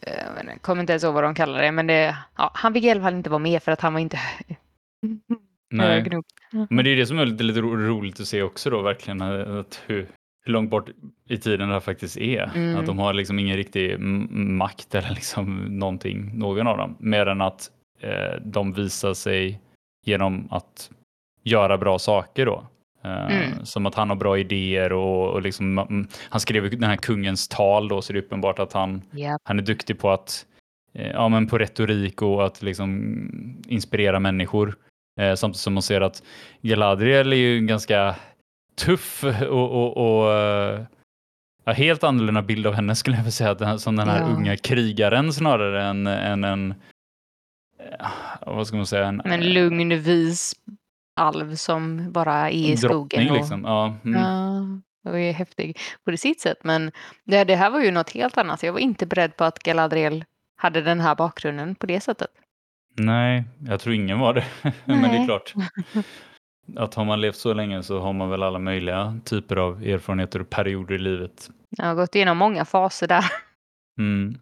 [0.00, 2.74] jag vet inte, kommer inte ens ihåg vad de kallar det, men det, ja, han
[2.74, 4.18] fick i alla fall inte vara med för att han var inte
[5.70, 6.10] Nej.
[6.70, 9.20] Men det är det som är lite, lite ro- roligt att se också då verkligen
[9.20, 10.08] eh, att hur,
[10.44, 10.88] hur långt bort
[11.28, 12.50] i tiden det här faktiskt är.
[12.54, 12.76] Mm.
[12.80, 16.96] Att de har liksom ingen riktig makt eller liksom någonting, någon av dem.
[17.00, 17.70] Mer än att
[18.00, 19.60] eh, de visar sig
[20.04, 20.90] genom att
[21.42, 22.66] göra bra saker då.
[23.04, 23.64] Eh, Mm.
[23.64, 27.48] Som att han har bra idéer och, och liksom, mm, han skrev den här kungens
[27.48, 29.38] tal då så det är uppenbart att han, Ja.
[29.44, 30.46] han är duktig på att
[30.94, 32.90] eh, ja, men på retorik och att liksom
[33.68, 34.76] inspirera människor.
[35.20, 36.22] Eh, samtidigt som man ser att
[36.62, 38.14] Galadriel är ju ganska
[38.76, 40.80] tuff och, och, och eh,
[41.64, 44.26] ja, helt annorlunda bild av henne skulle jag vilja säga, som den här Ja.
[44.26, 46.74] unga krigaren snarare än, än en,
[47.80, 48.06] eh,
[48.46, 50.54] vad ska man säga, en, En lugn, vis
[51.14, 53.30] alv som bara är i en skogen.
[53.30, 53.64] Och, liksom.
[53.64, 54.20] Ja, mm.
[54.20, 56.58] Ja, och är häftig på det sitt sätt.
[56.62, 56.92] Men
[57.24, 58.62] det, det här var ju något helt annat.
[58.62, 60.24] Jag var inte beredd på att Galadriel
[60.56, 62.30] hade den här bakgrunden på det sättet.
[62.96, 64.44] Nej, jag tror ingen var det.
[64.84, 65.54] Men det är klart.
[66.76, 70.40] Att har man levt så länge så har man väl alla möjliga typer av erfarenheter
[70.40, 71.50] och perioder i livet.
[71.70, 73.24] Jag har gått igenom många faser där.
[73.98, 74.38] Mm.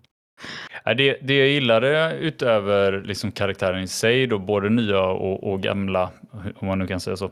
[0.85, 6.11] Det, det jag gillade utöver liksom karaktären i sig, då, både nya och, och gamla,
[6.57, 7.31] om man nu kan säga så,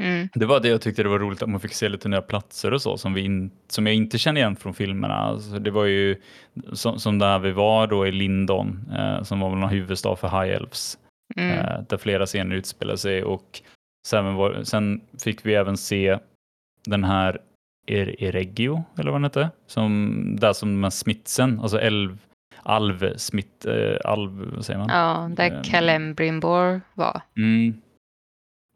[0.00, 0.28] Mm.
[0.34, 2.72] det var det jag tyckte det var roligt att man fick se lite nya platser
[2.74, 5.14] och så som, vi in, som jag inte känner igen från filmerna.
[5.14, 6.16] Alltså, det var ju
[6.72, 10.28] som, som där vi var då i Lindon, eh, som var väl någon huvudstad för
[10.28, 10.98] High Elves,
[11.36, 11.58] Mm.
[11.58, 13.60] eh, där flera scener utspelar sig och
[14.06, 16.18] sen, var, sen fick vi även se
[16.86, 17.38] den här
[17.86, 22.18] er, Eregio, eller vad den hette, som, där som de här smitsen, alltså älv,
[22.62, 24.88] alv, smitt, eh, alv, vad säger man?
[24.88, 25.64] Ja, där Ehm.
[25.64, 27.20] Celebrimbor var.
[27.36, 27.74] Mm.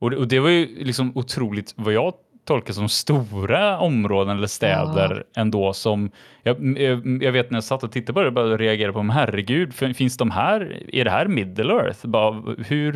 [0.01, 2.15] Och, det, och det var ju liksom otroligt vad jag
[2.45, 6.11] tolkar som stora områden eller städer ändå som
[6.43, 6.79] jag,
[7.23, 9.95] jag, vet när jag satt och tittade på det bara reagerade på, men herregud, fin-
[9.95, 12.07] finns de här, är det här Middle Earth?
[12.07, 12.93] Bara, hur?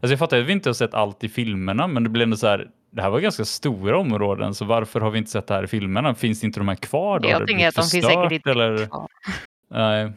[0.00, 2.36] Alltså jag fattar att vi inte har sett allt i filmerna, men det blev ändå
[2.36, 5.54] så här, det här var ganska stora områden, så varför har vi inte sett det
[5.54, 6.14] här i filmerna?
[6.14, 7.28] Finns inte de här kvar då?
[7.28, 8.86] Jag tänker att de finns säkert inte eller?
[8.86, 9.06] kvar.
[9.70, 10.12] Nej.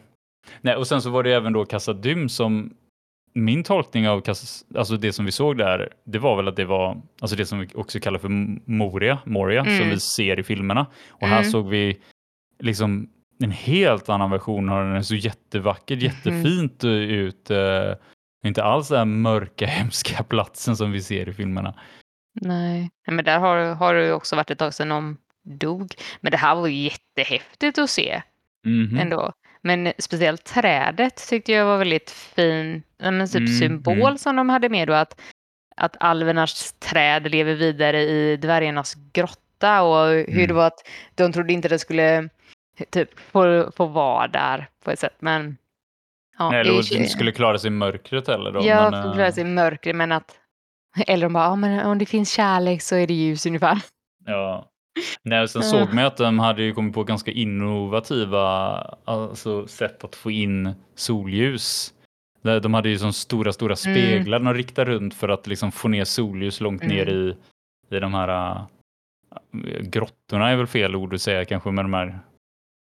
[0.60, 2.74] Nej, och sen så var det även då Kassadym som
[3.32, 6.64] min tolkning av Kass, alltså det som vi såg där, det var väl att det
[6.64, 8.28] var alltså det som vi också kallar för
[8.70, 9.88] Moria, Moria som Mm.
[9.90, 10.86] vi ser i filmerna.
[11.08, 11.50] Och här Mm.
[11.50, 11.98] såg vi
[12.58, 13.08] liksom
[13.42, 15.04] en helt annan version av den.
[15.04, 17.50] Såg jättevacker, jättefint ut.
[17.50, 17.94] eh,
[18.44, 21.74] Inte alls den här mörka, hemska platsen som vi ser i filmerna.
[22.40, 25.16] Nej, men där har, har det också varit ett tag sedan de
[25.58, 25.94] dog.
[26.20, 28.22] Men det här var ju jättehäftigt att se
[28.68, 28.98] Mhm.
[28.98, 29.32] ändå.
[29.62, 34.18] Men speciellt trädet tyckte jag var väldigt fin, men typ Mm, symbol mm.
[34.18, 35.20] som de hade med då att,
[35.76, 40.46] att alvernas träd lever vidare i dvärgarnas grotta och hur Mm.
[40.46, 42.28] det var att de trodde inte det skulle
[42.90, 45.16] typ få, få vara där på ett sätt.
[45.18, 45.56] Men
[46.38, 48.60] ja, Nej, eller de skulle klara sig i mörkret heller då.
[48.62, 50.34] Ja, men, för eh, klara sig i mörkret men att
[51.06, 53.78] eller de bara, ja men om det finns kärlek så är det ljus ungefär.
[54.26, 54.70] Ja.
[55.22, 55.68] Nej, sen Ja.
[55.68, 58.40] såg man att de hade ju kommit på ganska innovativa
[59.04, 61.94] alltså, sätt att få in solljus.
[62.62, 66.04] De hade ju som stora, stora speglar de riktade runt för att liksom få ner
[66.04, 66.96] solljus långt Mm.
[66.96, 67.36] ner i,
[67.96, 68.62] i de här äh,
[69.80, 72.18] grottorna är väl fel ord att säga kanske med de här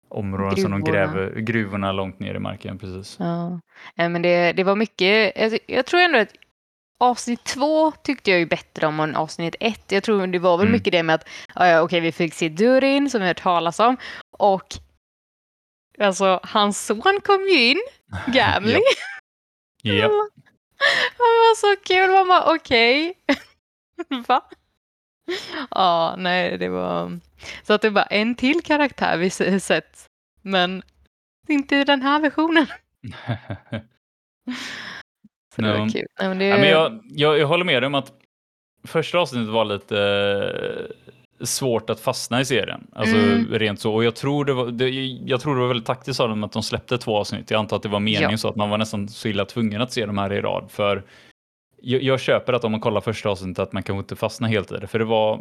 [0.08, 1.12] områdena som de Gruvorna.
[1.14, 2.78] gräver, gruvorna långt ner i marken.
[2.78, 3.16] Precis.
[3.20, 3.60] Ja.
[3.94, 6.32] Ja, men det, det var mycket, jag, jag tror ändå att
[7.00, 9.92] avsnitt två tyckte jag ju bättre om än avsnitt ett.
[9.92, 10.72] Jag tror det var väl Mm.
[10.72, 11.28] mycket det med att,
[11.84, 13.96] okej vi fick se Durin som vi har hört talas om
[14.38, 14.66] och
[15.98, 17.80] alltså hans son kom ju in,
[18.26, 18.80] Gamli.
[19.82, 20.08] Ja.
[21.18, 23.14] Han var så kul, man bara okej.
[24.28, 24.42] Va?
[25.70, 27.20] Ja, nej det var...
[27.62, 29.30] Så att det var en till karaktär vi
[29.60, 30.06] sett,
[30.42, 30.82] men
[31.48, 32.66] inte i den här versionen.
[35.54, 35.78] Så det Ja.
[35.78, 36.06] var kul.
[36.20, 36.44] Nej, men det...
[36.46, 38.12] Ja, men jag, jag, jag håller med dig om att
[38.84, 39.98] första avsnittet var lite
[41.40, 42.86] eh, svårt att fastna i serien.
[42.92, 43.46] Alltså Mm.
[43.58, 43.94] rent så.
[43.94, 44.88] Och jag tror det var, det,
[45.26, 47.50] jag tror det var väldigt taktiskt av dem att de släppte två avsnitt.
[47.50, 48.36] Jag antar att det var meningen Ja.
[48.36, 50.70] så att man var nästan så illa tvungen att se de här i rad.
[50.70, 51.02] För
[51.82, 54.72] jag, jag köper att om man kollar första avsnittet att man kanske inte fastnar helt
[54.72, 54.86] i det.
[54.86, 55.40] För det var...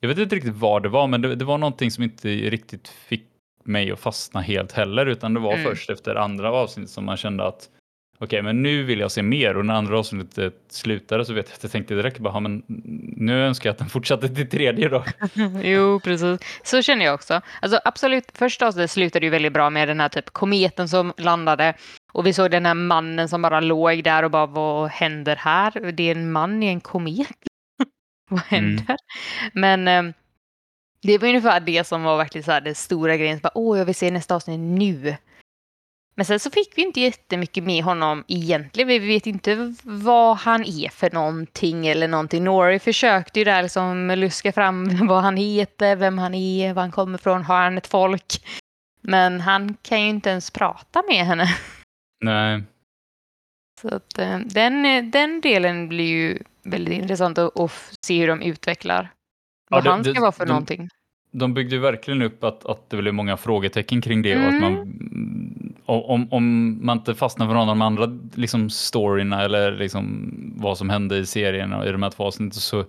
[0.00, 2.88] Jag vet inte riktigt vad det var, men det, det var någonting som inte riktigt
[2.88, 3.24] fick
[3.64, 5.06] mig att fastna helt heller.
[5.06, 5.64] Utan det var Mm.
[5.64, 7.68] först efter andra avsnitt som man kände att
[8.18, 9.56] okej, men nu vill jag se mer.
[9.56, 12.62] Och när andra avsnittet slutade så vet jag att jag tänkte direkt bara, men
[13.16, 15.04] nu önskar jag att den fortsatte till tredje då.
[15.62, 16.40] Jo, precis.
[16.62, 17.40] Så känner jag också.
[17.62, 21.74] Alltså absolut, första avsnittet slutade ju väldigt bra med den här typ kometen som landade.
[22.12, 25.92] Och vi såg den här mannen som bara låg där och bara, vad händer här?
[25.92, 27.28] Det är en man i en komet.
[28.30, 28.96] vad händer?
[29.52, 30.14] Men eh,
[31.02, 33.38] det var ungefär det som var verkligen så här det stora grejen.
[33.42, 35.16] Bara, Åh, jag vill se nästa avsnitt nu.
[36.16, 38.88] Men sen så fick vi inte jättemycket med honom egentligen.
[38.88, 42.44] Vi vet inte vad han är för någonting eller någonting.
[42.44, 46.92] Nori försökte ju där liksom luska fram vad han heter, vem han är, var han
[46.92, 48.44] kommer ifrån, har han ett folk?
[49.00, 51.48] Men han kan ju inte ens prata med henne.
[52.24, 52.62] Nej,
[53.80, 58.42] Så att, eh, den, den delen blir ju väldigt intressant att, att se hur de
[58.42, 59.02] utvecklar.
[59.70, 60.88] Ja, Vad det- han ska det- vara för de- någonting.
[61.30, 64.60] de byggde ju verkligen upp att, att det blev många frågetecken kring det och att
[64.60, 64.92] man
[65.86, 70.78] om, om man inte fastnar för någon av de andra liksom, storyna eller liksom, vad
[70.78, 72.84] som hände i serien och i de här två avsnitten så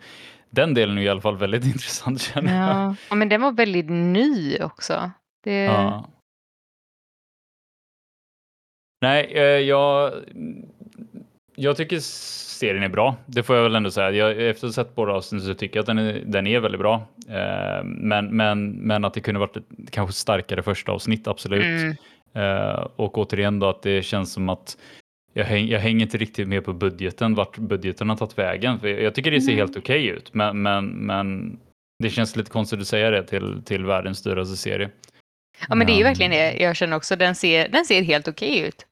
[0.50, 2.70] den delen är i alla fall väldigt intressant känner jag.
[2.70, 2.96] Ja.
[3.10, 5.12] ja, men den var väldigt ny också.
[5.44, 5.64] Det...
[5.64, 6.10] Ja.
[9.02, 10.14] Nej, eh, jag,
[11.56, 13.16] jag tycker serien är bra.
[13.26, 14.12] Det får jag väl ändå säga.
[14.12, 16.60] Jag, efter att ha sett båda avsnitten så tycker jag att den är, den är
[16.60, 17.08] väldigt bra.
[17.30, 21.64] Eh, men, men, men att det kunde varit ett kanske starkare första avsnitt, absolut.
[21.64, 21.96] Mm.
[22.34, 24.78] Eh, och återigen då att det känns som att
[25.34, 28.80] jag, häng, jag hänger inte riktigt med på budgeten, vart budgeten har tagit vägen.
[28.80, 29.60] För jag tycker det ser Mm.
[29.60, 31.60] helt okej ut, men, men, men
[32.04, 34.90] det känns lite konstigt att säga det till, till världens dyraste serie.
[35.70, 36.54] Ja, men det är ju verkligen det.
[36.54, 38.86] Jag känner också den ser, den ser helt okej ut.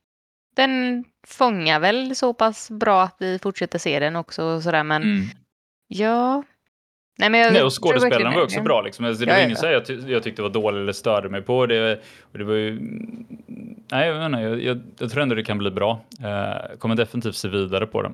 [0.55, 5.03] Den fångar väl så pass bra att vi fortsätter se den också och sådär, men
[5.03, 5.25] Mm.
[5.88, 6.43] ja.
[7.18, 8.82] Nej, men jag Nej, och skådespelaren var också bra.
[8.82, 9.05] Liksom.
[9.05, 11.30] Alltså, det Ja, var ja, så här jag, ty- jag tyckte var dåligt eller störde
[11.30, 11.66] mig på.
[11.66, 12.01] Det,
[12.32, 12.80] det var ju...
[13.91, 16.01] Nej, jag, inte, jag, jag, jag tror ändå det kan bli bra.
[16.24, 18.13] Uh, kommer definitivt se vidare på den.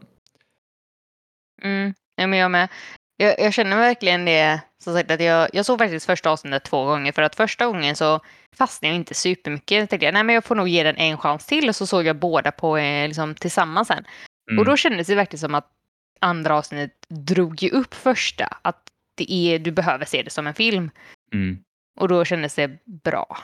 [1.64, 2.70] Mm, ja, men jag med.
[3.18, 6.86] Jag, jag känner verkligen det, som sagt, att jag, jag såg faktiskt första avsnittet två
[6.86, 8.20] gånger, för att första gången så
[8.56, 9.80] fastnade jag inte supermycket.
[9.80, 12.06] Jag tänkte, nej men jag får nog ge den en chans till, och så såg
[12.06, 14.06] jag båda på eh, liksom, tillsammans sen.
[14.52, 14.60] Mm.
[14.60, 15.68] Och då kändes det verkligen som att
[16.20, 18.91] andra avsnittet drog ju upp första, att
[19.26, 20.92] det är, du behöver se det som en film.
[21.34, 21.64] Mm.
[22.00, 23.38] Och då kändes det bra.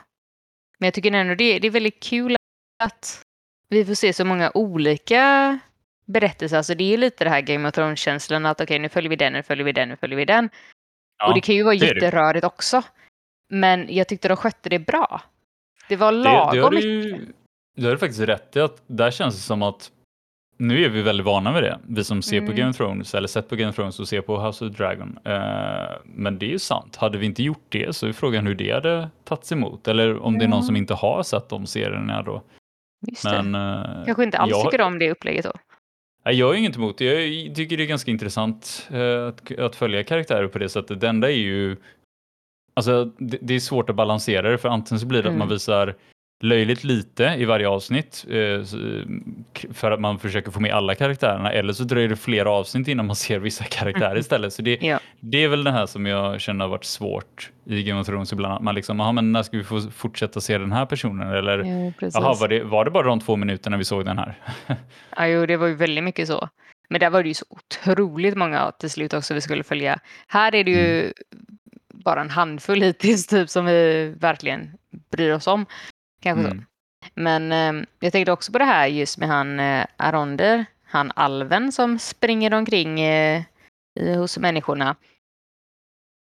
[0.80, 2.36] Men jag tycker ändå det, det är väldigt kul
[2.84, 3.24] att
[3.70, 5.60] vi får se så många olika
[6.06, 6.58] berättelser.
[6.58, 9.34] Alltså det är lite det här Game of Thrones-känslan att okej nu följer vi den,
[9.34, 10.50] nu följer vi den, nu följer vi den.
[11.18, 11.94] Ja, och det kan ju vara det det.
[11.94, 12.84] jätterörigt också.
[13.50, 15.22] Men jag tyckte de skötte det bra.
[15.90, 17.18] Det var det, lagom det har mycket.
[17.20, 17.34] du,
[17.76, 18.60] det har du faktiskt rätt i.
[18.60, 19.92] Att där känns det som att
[20.58, 21.80] nu är vi väldigt vana vid det.
[21.88, 22.56] Vi som ser på Mm.
[22.58, 25.20] Game of Thrones eller sett på Game of Thrones och ser på House of Dragon.
[25.26, 26.96] Eh, men det är ju sant.
[26.96, 29.88] Hade vi inte gjort det så är frågan hur det hade tagits emot.
[29.88, 30.66] Eller om det är någon Ja.
[30.66, 32.42] som inte har sett de serierna då.
[33.08, 33.24] Just.
[33.24, 35.52] Men, eh, Kanske inte alls jag- tycker om det upplägget då.
[36.26, 37.26] Nej, jag har inget emot det.
[37.28, 41.02] Jag tycker det är ganska intressant eh, att, att följa karaktärer på det sättet.
[41.02, 41.78] Det enda är ju...
[42.74, 45.42] Alltså, det, det är svårt att balansera det, för antingen så blir det att man
[45.48, 45.54] Mm.
[45.54, 45.96] visar
[46.40, 48.64] löjligt lite i varje avsnitt eh,
[49.74, 53.06] för att man försöker få med alla karaktärerna, eller så dröjer det flera avsnitt innan
[53.08, 54.54] man ser vissa karaktärer istället.
[54.54, 55.00] Så det, Ja.
[55.20, 58.34] det är väl det här som jag känner har varit svårt i Game of Thrones
[58.34, 58.54] ibland.
[58.54, 61.28] Att man liksom, aha, men när ska vi få fortsätta se den här personen?
[61.34, 62.16] Eller, precis.
[62.16, 64.36] jaha, var det, var det bara de två minuterna vi såg den här?
[65.18, 66.50] Ja, jo, det var ju väldigt mycket så.
[66.90, 70.00] Men där var det ju så otroligt många till slut också vi skulle följa.
[70.28, 71.14] Här är det ju
[71.94, 74.72] bara en handfull hittills typ som vi verkligen
[75.12, 75.66] bryr oss om.
[76.20, 76.52] Kanske så.
[76.52, 76.66] Mm.
[77.14, 81.72] Men eh, jag tänkte också på det här just med han eh, Aronder, han alven
[81.72, 83.44] som springer omkring eh,
[84.16, 84.96] hos människorna.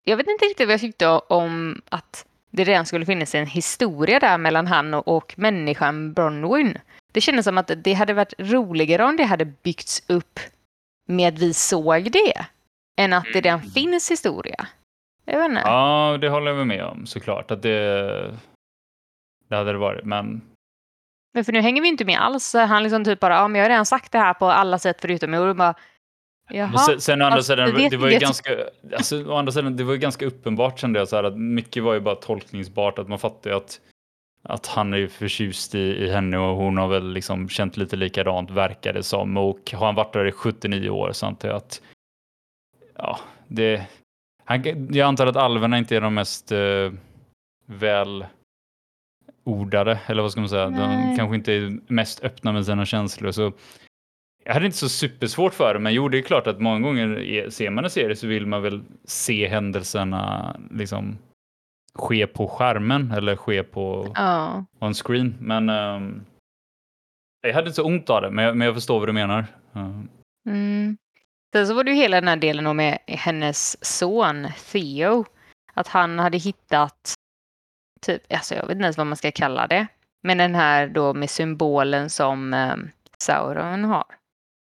[0.05, 4.21] Jag vet inte riktigt vad jag tyckte om att det redan skulle finnas en historia
[4.21, 6.79] där mellan han och, och människan Bronwyn.
[7.13, 10.41] Det kändes som att det hade varit roligare om det hade byggts upp
[11.09, 12.47] med att vi såg det,
[13.01, 14.67] än att det redan finns historia.
[15.25, 15.63] Jag vet inte.
[15.65, 17.51] Ja, det håller jag med om såklart.
[17.51, 18.39] Att det,
[19.51, 20.05] det hade det varit.
[20.05, 20.43] Men
[21.35, 22.55] Men för nu hänger vi inte med alls.
[22.55, 24.97] Han liksom typ bara, ja men jag har redan sagt det här på alla sätt
[25.01, 25.57] förutom ord.
[25.57, 25.75] Bara,
[26.53, 26.79] Jaha.
[26.79, 28.51] Sen, sen å andra Alltså, sidan, det var ju ganska,
[28.97, 31.83] alltså, å andra sidan, det var ju ganska uppenbart kände jag så här att mycket
[31.83, 33.81] var ju bara tolkningsbart att man fattar ju att
[34.43, 37.97] att han är ju förtjust i, i henne och hon har väl liksom känt lite
[37.97, 41.57] likadant verkar det som och har han varit där i 79 år så antar jag
[41.57, 41.83] att
[42.97, 43.87] ja, det
[44.45, 46.93] han, jag antar att alverna inte är de mest eh,
[47.67, 48.25] väl
[49.51, 51.17] ordade eller vad ska man säga, de Nej.
[51.17, 53.53] kanske inte är mest öppna med sina känslor så
[54.45, 57.51] jag hade inte så supersvårt för det, men jo, det är klart att många gånger
[57.51, 61.19] ser man en serie så vill man väl se händelserna liksom
[61.95, 64.65] ske på skärmen eller ske på Ja.
[64.79, 65.35] on screen.
[65.41, 66.25] Men ehm,
[67.43, 69.47] jag hade inte så ont av det, men jag, men jag förstår vad du menar.
[70.47, 70.97] Mm.
[71.53, 75.25] Sen så var det ju hela den här delen med hennes son Theo.
[75.75, 77.15] Att han hade hittat,
[78.07, 79.87] typ, alltså jag vet inte ens vad man ska kalla det.
[80.23, 82.77] Men den här då med symbolen som eh,
[83.19, 84.05] Sauron har.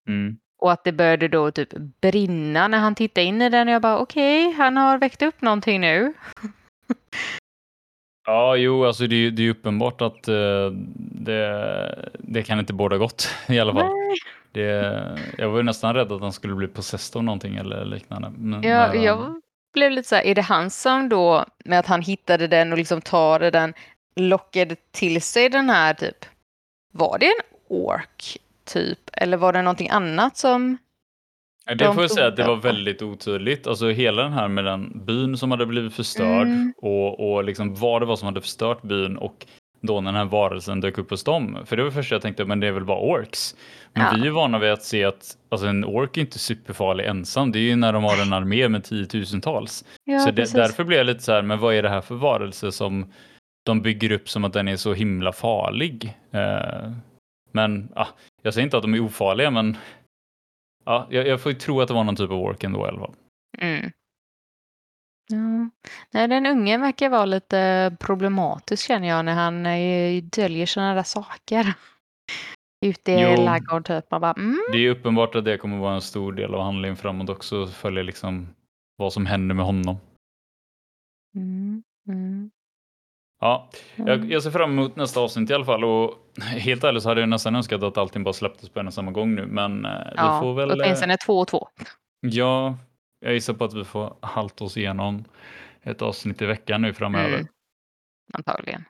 [0.08, 0.36] Mm.
[0.58, 1.68] Och att det började då typ
[2.00, 3.68] brinna när han tittade in i den.
[3.68, 6.12] Och jag bara okej, han har väckt upp någonting nu.
[8.26, 12.98] Ja, jo, alltså det, det är ju uppenbart att eh, det, det kan inte båda
[12.98, 13.86] gott i alla fall.
[13.86, 14.16] Nej.
[14.52, 18.32] Det, jag var ju nästan rädd att han skulle bli possessed av någonting eller liknande.
[18.36, 19.40] Men, Ja, men, jag
[19.74, 22.78] blev lite så här, är det han som då med att han hittade den och
[22.78, 23.74] liksom tar den
[24.16, 26.24] lockade till sig den här typ,
[26.92, 30.78] var det en ork typ eller var det någonting annat som,
[31.66, 33.66] Det De får jag säga att det var väldigt otydligt.
[33.66, 36.74] Alltså hela den här med den byn som hade blivit förstörd Mm.
[36.76, 39.46] och, och liksom vad det var som hade förstört byn och
[39.86, 41.58] då när den här varelsen dök upp hos dem.
[41.64, 43.56] För det var först jag tänkte, men det är väl bara orks.
[43.92, 44.10] Men Ja.
[44.14, 47.52] vi är ju vana vid att se att alltså, en ork är inte superfarlig ensam.
[47.52, 49.84] Det är ju när de har en armé med tiotusentals.
[50.04, 52.14] Ja, så det, därför blir jag lite så här, men vad är det här för
[52.14, 53.12] varelse som
[53.66, 56.18] de bygger upp som att den är så himla farlig?
[56.30, 56.90] Eh,
[57.52, 58.06] men ah,
[58.42, 59.76] jag säger inte att de är ofarliga, men
[60.84, 62.88] ja, jag, jag får ju tro att det var någon typ av ork ändå i
[62.88, 63.14] alla fall.
[63.58, 63.90] Mm.
[65.28, 65.70] Ja.
[66.10, 71.02] Nej, den unge verkar vara lite problematisk känner jag när han eh, döljer sådana där
[71.02, 71.74] saker.
[72.86, 73.44] Ute i Jo.
[73.44, 74.10] ladugården typ.
[74.10, 74.58] Man bara, mm.
[74.72, 77.66] Det är ju uppenbart att det kommer vara en stor del av handlingen framåt också,
[77.66, 78.48] följa liksom
[78.96, 79.96] vad som händer med honom.
[81.36, 81.82] Mm.
[82.08, 82.50] Mm.
[83.40, 84.30] Ja, jag, Mm.
[84.30, 87.28] jag ser fram emot nästa avsnitt i alla fall och helt ärligt så hade jag
[87.28, 90.12] nästan önskat att allting bara släpptes på en och samma gång nu, men eh, vi
[90.16, 90.70] Ja, får väl...
[90.70, 91.68] eh, åtminstone två och två.
[92.20, 92.76] Ja,
[93.24, 95.24] jag gissar på att vi får halta oss igenom
[95.82, 97.34] ett avsnitt i veckan nu framöver.
[97.38, 97.46] Mm.
[98.32, 98.84] Antagligen.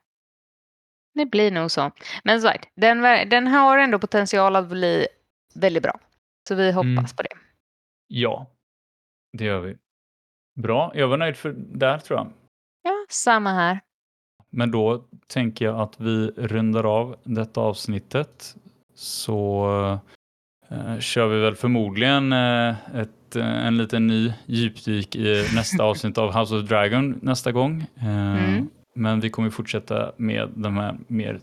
[1.14, 1.90] Det blir nog så.
[2.24, 5.06] Men så sagt, den, den har ändå potential att bli
[5.54, 6.00] väldigt bra.
[6.48, 7.04] Så vi hoppas Mm.
[7.16, 7.28] på det.
[8.06, 8.46] Ja,
[9.32, 9.76] det gör vi.
[10.60, 12.32] Bra, jag var nöjd för där tror jag.
[12.82, 13.80] Ja, samma här.
[14.50, 18.56] Men då tänker jag att vi rundar av detta avsnittet.
[18.94, 19.66] Så
[20.68, 26.18] eh, kör vi väl förmodligen eh, ett, eh, en liten ny djupdyk i nästa avsnitt
[26.18, 27.86] av House of Dragon nästa gång.
[27.96, 28.68] Eh, Mm.
[28.96, 31.40] Men vi kommer fortsätta med de här mer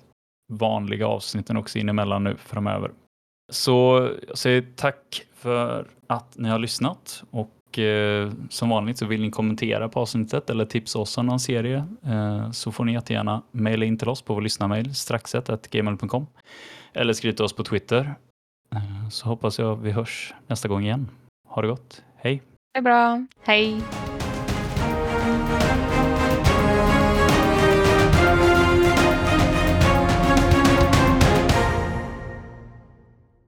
[0.54, 2.92] vanliga avsnitten också inemellan nu framöver.
[3.52, 9.22] Så jag säger tack för att ni har lyssnat och eh, som vanligt så vill
[9.22, 13.42] ni kommentera på avsnittet eller tipsa oss om någon serie eh, så får ni jättegärna
[13.52, 16.28] mejla in till oss på vår lyssnarmail straxet.gmail.com
[16.94, 18.16] eller skriv till oss på Twitter.
[18.76, 21.08] Eh, så hoppas jag vi hörs nästa gång igen.
[21.52, 22.04] Ha det gott.
[22.16, 22.43] Hej!
[22.74, 23.26] Det är bra.
[23.43, 23.82] Hej!